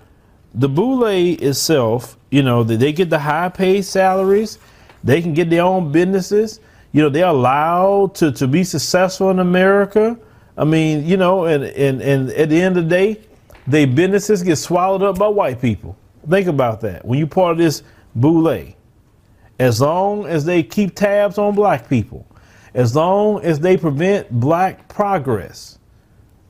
the 0.55 0.69
Boule 0.69 1.07
itself, 1.07 2.19
you 2.31 2.43
know, 2.43 2.63
they 2.63 2.93
get 2.93 3.09
the 3.09 3.19
high 3.19 3.49
paid 3.49 3.83
salaries, 3.83 4.59
they 5.03 5.23
can 5.23 5.33
get 5.33 5.49
their 5.49 5.63
own 5.63 5.93
businesses, 5.93 6.61
you 6.93 7.03
know, 7.03 7.09
they're 7.09 7.27
allowed 7.27 8.15
to, 8.17 8.33
to 8.33 8.47
be 8.47 8.65
successful 8.65 9.31
in 9.31 9.39
America. 9.39 10.19
I 10.59 10.65
mean, 10.65 11.07
you 11.07 11.17
know, 11.17 11.47
and, 11.47 11.65
and, 11.65 12.03
and 12.03 12.31
at 12.31 12.51
the 12.51 12.61
end 12.61 12.77
of 12.77 12.85
the 12.85 12.91
day, 12.91 13.21
their 13.71 13.87
businesses 13.87 14.43
get 14.43 14.57
swallowed 14.57 15.03
up 15.03 15.19
by 15.19 15.29
white 15.29 15.61
people. 15.61 15.97
Think 16.29 16.49
about 16.49 16.81
that. 16.83 17.05
When 17.05 17.19
you 17.19 17.27
part 17.27 17.53
of 17.53 17.59
this 17.59 17.83
Boule, 18.15 18.75
as 19.59 19.81
long 19.81 20.27
as 20.27 20.45
they 20.45 20.63
keep 20.63 20.97
tabs 20.97 21.39
on 21.39 21.55
black 21.55 21.89
people, 21.89 22.27
as 22.75 22.97
long 22.97 23.43
as 23.43 23.61
they 23.61 23.77
prevent 23.77 24.31
black 24.31 24.89
progress, 24.89 25.79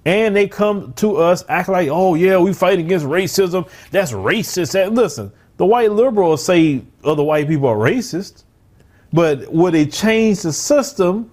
and 0.07 0.35
they 0.35 0.49
come 0.49 0.93
to 0.95 1.17
us 1.17 1.45
act 1.49 1.69
like, 1.69 1.89
oh 1.91 2.15
yeah, 2.15 2.39
we 2.39 2.55
fight 2.55 2.79
against 2.79 3.05
racism. 3.05 3.69
That's 3.91 4.13
racist. 4.13 4.75
And 4.75 4.97
listen, 4.97 5.31
the 5.59 5.67
white 5.67 5.93
liberals 5.93 6.43
say 6.43 6.83
other 7.05 7.23
white 7.23 7.47
people 7.47 7.69
are 7.69 7.77
racist, 7.77 8.45
but 9.13 9.53
would 9.53 9.75
they 9.75 9.85
change 9.85 10.41
the 10.41 10.53
system 10.53 11.31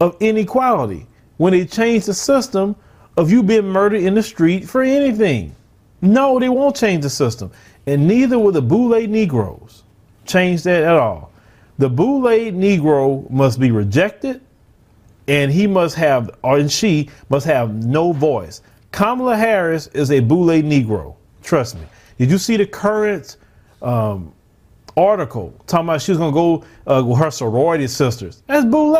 of 0.00 0.16
inequality? 0.18 1.06
When 1.36 1.52
they 1.52 1.64
change 1.64 2.06
the 2.06 2.14
system 2.14 2.74
of 3.16 3.30
you 3.30 3.42
being 3.42 3.68
murdered 3.68 4.02
in 4.02 4.14
the 4.14 4.22
street 4.22 4.68
for 4.68 4.82
anything? 4.82 5.54
No, 6.00 6.38
they 6.38 6.48
won't 6.48 6.76
change 6.76 7.02
the 7.02 7.10
system. 7.10 7.50
And 7.86 8.06
neither 8.06 8.38
will 8.38 8.52
the 8.52 8.62
Boule 8.62 9.06
Negroes 9.06 9.84
change 10.24 10.62
that 10.64 10.82
at 10.82 10.94
all. 10.94 11.30
The 11.78 11.88
Boule 11.88 12.22
Negro 12.22 13.28
must 13.30 13.58
be 13.58 13.70
rejected 13.70 14.40
and 15.28 15.52
he 15.52 15.66
must 15.66 15.94
have, 15.96 16.30
or 16.42 16.58
and 16.58 16.70
she 16.70 17.08
must 17.28 17.46
have 17.46 17.84
no 17.84 18.12
voice. 18.12 18.62
Kamala 18.90 19.36
Harris 19.36 19.86
is 19.88 20.10
a 20.10 20.20
Boule 20.20 20.62
Negro. 20.62 21.16
Trust 21.42 21.76
me. 21.76 21.82
Did 22.18 22.30
you 22.30 22.38
see 22.38 22.56
the 22.56 22.66
current 22.66 23.36
um, 23.80 24.32
article 24.96 25.54
talking 25.66 25.86
about 25.86 26.02
she 26.02 26.12
was 26.12 26.18
going 26.18 26.32
to 26.32 26.34
go 26.34 26.64
uh, 26.86 27.02
with 27.04 27.18
her 27.18 27.30
sorority 27.30 27.86
sisters? 27.86 28.42
That's 28.46 28.66
Boule 28.66 28.96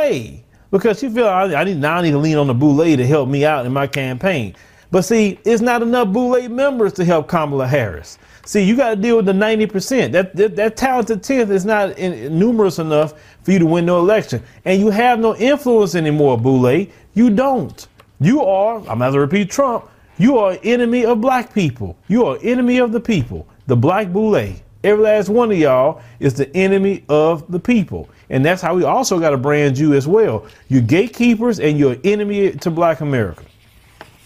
because 0.72 0.98
she 0.98 1.08
feel 1.08 1.28
I, 1.28 1.54
I, 1.54 1.62
need 1.62 1.76
now 1.76 1.98
I 1.98 2.02
need 2.02 2.10
to 2.10 2.18
lean 2.18 2.36
on 2.36 2.48
the 2.48 2.54
Boule 2.54 2.96
to 2.96 3.06
help 3.06 3.28
me 3.28 3.44
out 3.44 3.64
in 3.64 3.72
my 3.72 3.86
campaign. 3.86 4.56
But 4.90 5.02
see, 5.02 5.38
it's 5.44 5.62
not 5.62 5.82
enough 5.82 6.08
Boule 6.08 6.48
members 6.48 6.92
to 6.94 7.04
help 7.04 7.28
Kamala 7.28 7.68
Harris. 7.68 8.18
See, 8.44 8.64
you 8.64 8.76
got 8.76 8.90
to 8.90 8.96
deal 8.96 9.16
with 9.16 9.26
the 9.26 9.32
90%. 9.32 10.10
That, 10.10 10.34
that, 10.34 10.56
that 10.56 10.76
talented 10.76 11.22
10th 11.22 11.50
is 11.50 11.64
not 11.64 11.96
in, 11.96 12.36
numerous 12.36 12.80
enough 12.80 13.14
for 13.42 13.52
you 13.52 13.60
to 13.60 13.66
win 13.66 13.86
no 13.86 14.00
election. 14.00 14.42
And 14.64 14.80
you 14.80 14.90
have 14.90 15.20
no 15.20 15.36
influence 15.36 15.94
anymore, 15.94 16.36
Boule. 16.36 16.86
You 17.14 17.30
don't. 17.30 17.86
You 18.20 18.42
are, 18.42 18.78
I'm 18.88 18.98
going 18.98 19.12
to 19.12 19.20
repeat 19.20 19.50
Trump, 19.50 19.88
you 20.18 20.38
are 20.38 20.58
enemy 20.62 21.04
of 21.04 21.20
black 21.20 21.54
people. 21.54 21.96
You 22.08 22.26
are 22.26 22.38
enemy 22.42 22.78
of 22.78 22.92
the 22.92 23.00
people. 23.00 23.46
The 23.68 23.76
black 23.76 24.08
Boule. 24.08 24.54
Every 24.84 25.04
last 25.04 25.28
one 25.28 25.52
of 25.52 25.58
y'all 25.58 26.02
is 26.18 26.34
the 26.34 26.54
enemy 26.56 27.04
of 27.08 27.50
the 27.50 27.60
people. 27.60 28.08
And 28.32 28.42
that's 28.44 28.62
how 28.62 28.74
we 28.74 28.82
also 28.82 29.20
got 29.20 29.30
to 29.30 29.36
brand 29.36 29.78
you 29.78 29.92
as 29.92 30.08
well. 30.08 30.46
You're 30.68 30.80
gatekeepers 30.80 31.60
and 31.60 31.78
you're 31.78 31.98
enemy 32.02 32.50
to 32.50 32.70
black 32.70 33.02
America. 33.02 33.44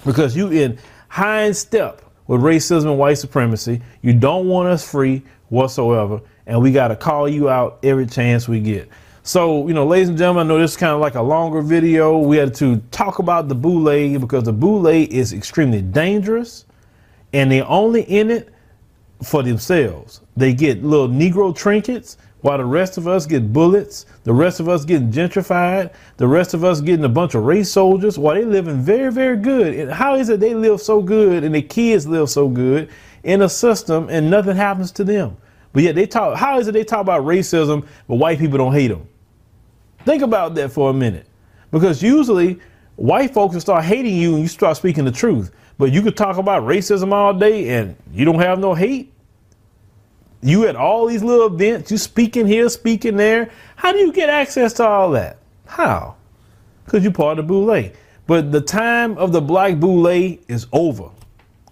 Because 0.05 0.37
you 0.37 0.49
in 0.53 0.79
high 1.09 1.51
step 1.51 2.03
with 2.29 2.41
racism 2.41 2.85
and 2.85 2.99
white 2.99 3.19
supremacy. 3.19 3.83
You 4.03 4.13
don't 4.13 4.47
want 4.47 4.69
us 4.69 4.89
free 4.89 5.23
whatsoever. 5.49 6.21
And 6.47 6.63
we 6.63 6.71
got 6.71 6.89
to 6.89 6.97
call 6.97 7.29
you 7.29 7.49
out 7.49 7.81
every 7.83 8.07
chance 8.07 8.49
we 8.49 8.61
get. 8.61 8.89
So, 9.25 9.67
you 9.67 9.75
know, 9.75 9.85
ladies 9.85 10.09
and 10.09 10.17
gentlemen, 10.17 10.47
I 10.47 10.49
know 10.51 10.61
this 10.61 10.71
is 10.71 10.77
kind 10.77 10.93
of 10.93 11.01
like 11.01 11.17
a 11.17 11.23
longer 11.23 11.61
video. 11.61 12.17
We 12.17 12.37
had 12.37 12.55
to 12.55 12.77
talk 12.93 13.19
about 13.19 13.49
the 13.49 13.57
boule 13.57 14.19
because 14.21 14.45
the 14.45 14.53
boule 14.53 14.87
is 14.87 15.33
extremely 15.33 15.83
dangerous 15.83 16.65
and 17.33 17.51
they're 17.51 17.67
only 17.67 18.03
in 18.03 18.31
it 18.31 18.55
for 19.25 19.43
themselves. 19.43 20.21
They 20.37 20.55
get 20.55 20.85
little 20.85 21.09
Negro 21.09 21.57
trinkets 21.57 22.19
while 22.47 22.59
the 22.59 22.65
rest 22.65 22.97
of 22.97 23.09
us 23.09 23.27
get 23.27 23.53
bullets, 23.53 24.07
the 24.23 24.33
rest 24.33 24.61
of 24.61 24.69
us 24.69 24.85
getting 24.85 25.11
gentrified, 25.11 25.93
the 26.17 26.29
rest 26.29 26.55
of 26.55 26.63
us 26.63 26.81
getting 26.81 27.05
a 27.05 27.09
bunch 27.09 27.35
of 27.35 27.43
race 27.43 27.69
soldiers 27.73 28.21
while 28.21 28.37
they 28.37 28.45
living 28.45 28.81
very, 28.81 29.11
very 29.11 29.37
good. 29.37 29.75
And 29.75 29.91
how 29.91 30.15
is 30.15 30.29
it 30.29 30.39
they 30.39 30.55
live 30.55 30.81
so 30.81 31.03
good 31.03 31.43
and 31.43 31.53
their 31.53 31.63
kids 31.63 32.07
live 32.07 32.31
so 32.31 32.49
good 32.49 32.89
in 33.25 33.43
a 33.43 33.49
system 33.49 34.07
and 34.11 34.31
nothing 34.31 34.55
happens 34.55 34.93
to 34.93 35.03
them? 35.03 35.37
But 35.73 35.83
yet 35.83 35.97
they 35.97 36.07
talk, 36.07 36.37
how 36.37 36.61
is 36.61 36.69
it 36.69 36.73
they 36.73 36.85
talk 36.85 37.01
about 37.01 37.25
racism, 37.25 37.85
but 38.07 38.15
white 38.15 38.39
people 38.39 38.59
don't 38.59 38.73
hate 38.73 38.89
them? 38.89 39.09
Think 40.05 40.23
about 40.23 40.55
that 40.55 40.71
for 40.71 40.91
a 40.91 40.95
minute. 40.95 41.27
Because 41.73 42.01
usually 42.01 42.61
white 42.95 43.35
folks 43.35 43.55
will 43.55 43.61
start 43.61 43.85
hating 43.85 44.15
you 44.15 44.35
and 44.35 44.43
you 44.43 44.49
start 44.49 44.77
speaking 44.77 45.05
the 45.05 45.11
truth. 45.11 45.51
But 45.79 45.91
you 45.91 46.01
could 46.01 46.17
talk 46.17 46.37
about 46.37 46.63
racism 46.63 47.11
all 47.13 47.35
day 47.35 47.71
and 47.71 47.97
you 48.13 48.25
don't 48.25 48.39
have 48.39 48.61
no 48.61 48.73
hate. 48.73 49.13
You 50.47 50.69
at 50.69 50.77
all 50.77 51.07
these 51.07 51.25
little 51.25 51.49
events, 51.49 51.91
you 51.91 51.99
speaking 51.99 52.47
here, 52.47 52.69
speaking 52.69 53.17
there. 53.17 53.51
How 53.75 53.91
do 53.91 53.99
you 53.99 54.13
get 54.13 54.29
access 54.29 54.73
to 54.75 54.87
all 54.87 55.11
that? 55.11 55.39
How? 55.67 56.15
Because 56.85 57.03
you're 57.03 57.11
part 57.11 57.41
of 57.41 57.49
the 57.49 57.53
boule. 57.53 57.91
But 58.29 58.53
the 58.53 58.61
time 58.61 59.19
of 59.19 59.33
the 59.33 59.41
black 59.41 59.81
boule 59.81 60.07
is 60.07 60.69
over. 60.71 61.11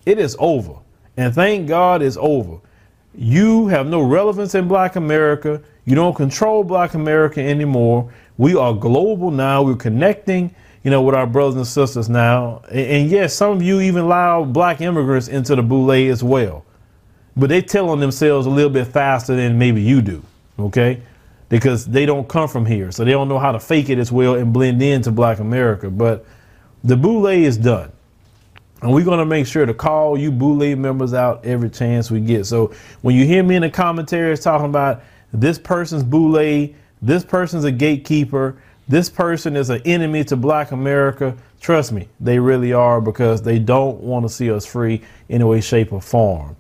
It 0.05 0.19
is 0.19 0.35
over. 0.41 0.75
And 1.17 1.33
thank 1.33 1.69
God 1.69 2.03
it's 2.03 2.17
over. 2.19 2.59
You 3.15 3.69
have 3.69 3.87
no 3.87 4.01
relevance 4.01 4.57
in 4.57 4.67
black 4.67 4.97
America. 4.97 5.63
You 5.85 5.95
don't 5.95 6.17
control 6.17 6.65
black 6.65 6.95
America 6.95 7.41
anymore. 7.41 8.13
We 8.39 8.57
are 8.57 8.75
global 8.75 9.31
now. 9.31 9.63
We're 9.63 9.77
connecting, 9.77 10.53
you 10.83 10.91
know, 10.91 11.01
with 11.01 11.15
our 11.15 11.29
brothers 11.29 11.55
and 11.55 11.67
sisters 11.67 12.09
now. 12.09 12.63
And, 12.71 12.87
and 12.87 13.09
yes, 13.09 13.35
some 13.35 13.53
of 13.53 13.63
you 13.63 13.81
even 13.81 14.03
allow 14.03 14.43
black 14.43 14.81
immigrants 14.81 15.29
into 15.29 15.55
the 15.55 15.63
boule 15.63 15.93
as 15.93 16.25
well 16.25 16.65
but 17.37 17.49
they 17.49 17.61
tell 17.61 17.91
on 17.91 18.01
themselves 18.01 18.47
a 18.47 18.51
little 18.51 18.71
bit 18.71 18.87
faster 18.87 19.35
than 19.35 19.59
maybe 19.59 19.83
you 19.83 20.01
do, 20.01 20.23
okay? 20.59 21.03
Because 21.49 21.85
they 21.85 22.07
don't 22.07 22.29
come 22.29 22.49
from 22.49 22.65
here, 22.67 22.91
so 22.93 23.05
they 23.05 23.11
don't 23.11 23.29
know 23.29 23.39
how 23.39 23.53
to 23.53 23.61
fake 23.61 23.89
it 23.89 23.99
as 23.99 24.13
well 24.13 24.35
and 24.35 24.53
blend 24.53 24.83
into 24.83 25.11
Black 25.11 25.41
America. 25.41 25.91
But 25.91 26.25
the 26.83 26.97
boule 26.97 27.27
is 27.27 27.57
done. 27.57 27.91
And 28.83 28.93
we're 28.93 29.05
going 29.05 29.19
to 29.19 29.25
make 29.25 29.47
sure 29.47 29.65
to 29.65 29.73
call 29.73 30.19
you 30.19 30.31
boule 30.31 30.77
members 30.77 31.15
out 31.15 31.45
every 31.45 31.71
chance 31.71 32.11
we 32.11 32.21
get. 32.21 32.45
So 32.45 32.75
when 33.01 33.17
you 33.17 33.25
hear 33.25 33.43
me 33.43 33.57
in 33.57 33.63
the 33.63 33.71
commentaries 33.71 34.41
talking 34.41 34.67
about 34.67 35.03
this 35.33 35.59
person's 35.59 36.03
boule, 36.03 36.69
this 37.01 37.25
person's 37.25 37.65
a 37.65 37.73
gatekeeper, 37.73 38.57
this 38.87 39.09
person 39.09 39.57
is 39.57 39.71
an 39.71 39.81
enemy 39.87 40.23
to 40.25 40.37
black 40.37 40.73
America, 40.73 41.35
trust 41.61 41.93
me, 41.93 42.09
they 42.21 42.39
really 42.39 42.75
are 42.75 43.01
because 43.01 43.41
they 43.41 43.59
don't 43.59 44.01
want 44.01 44.27
to 44.27 44.29
see 44.29 44.51
us 44.51 44.67
free 44.67 44.97
in 45.31 45.37
any 45.37 45.45
way, 45.45 45.63
shape, 45.63 45.91
or 45.93 46.03
form. 46.03 46.55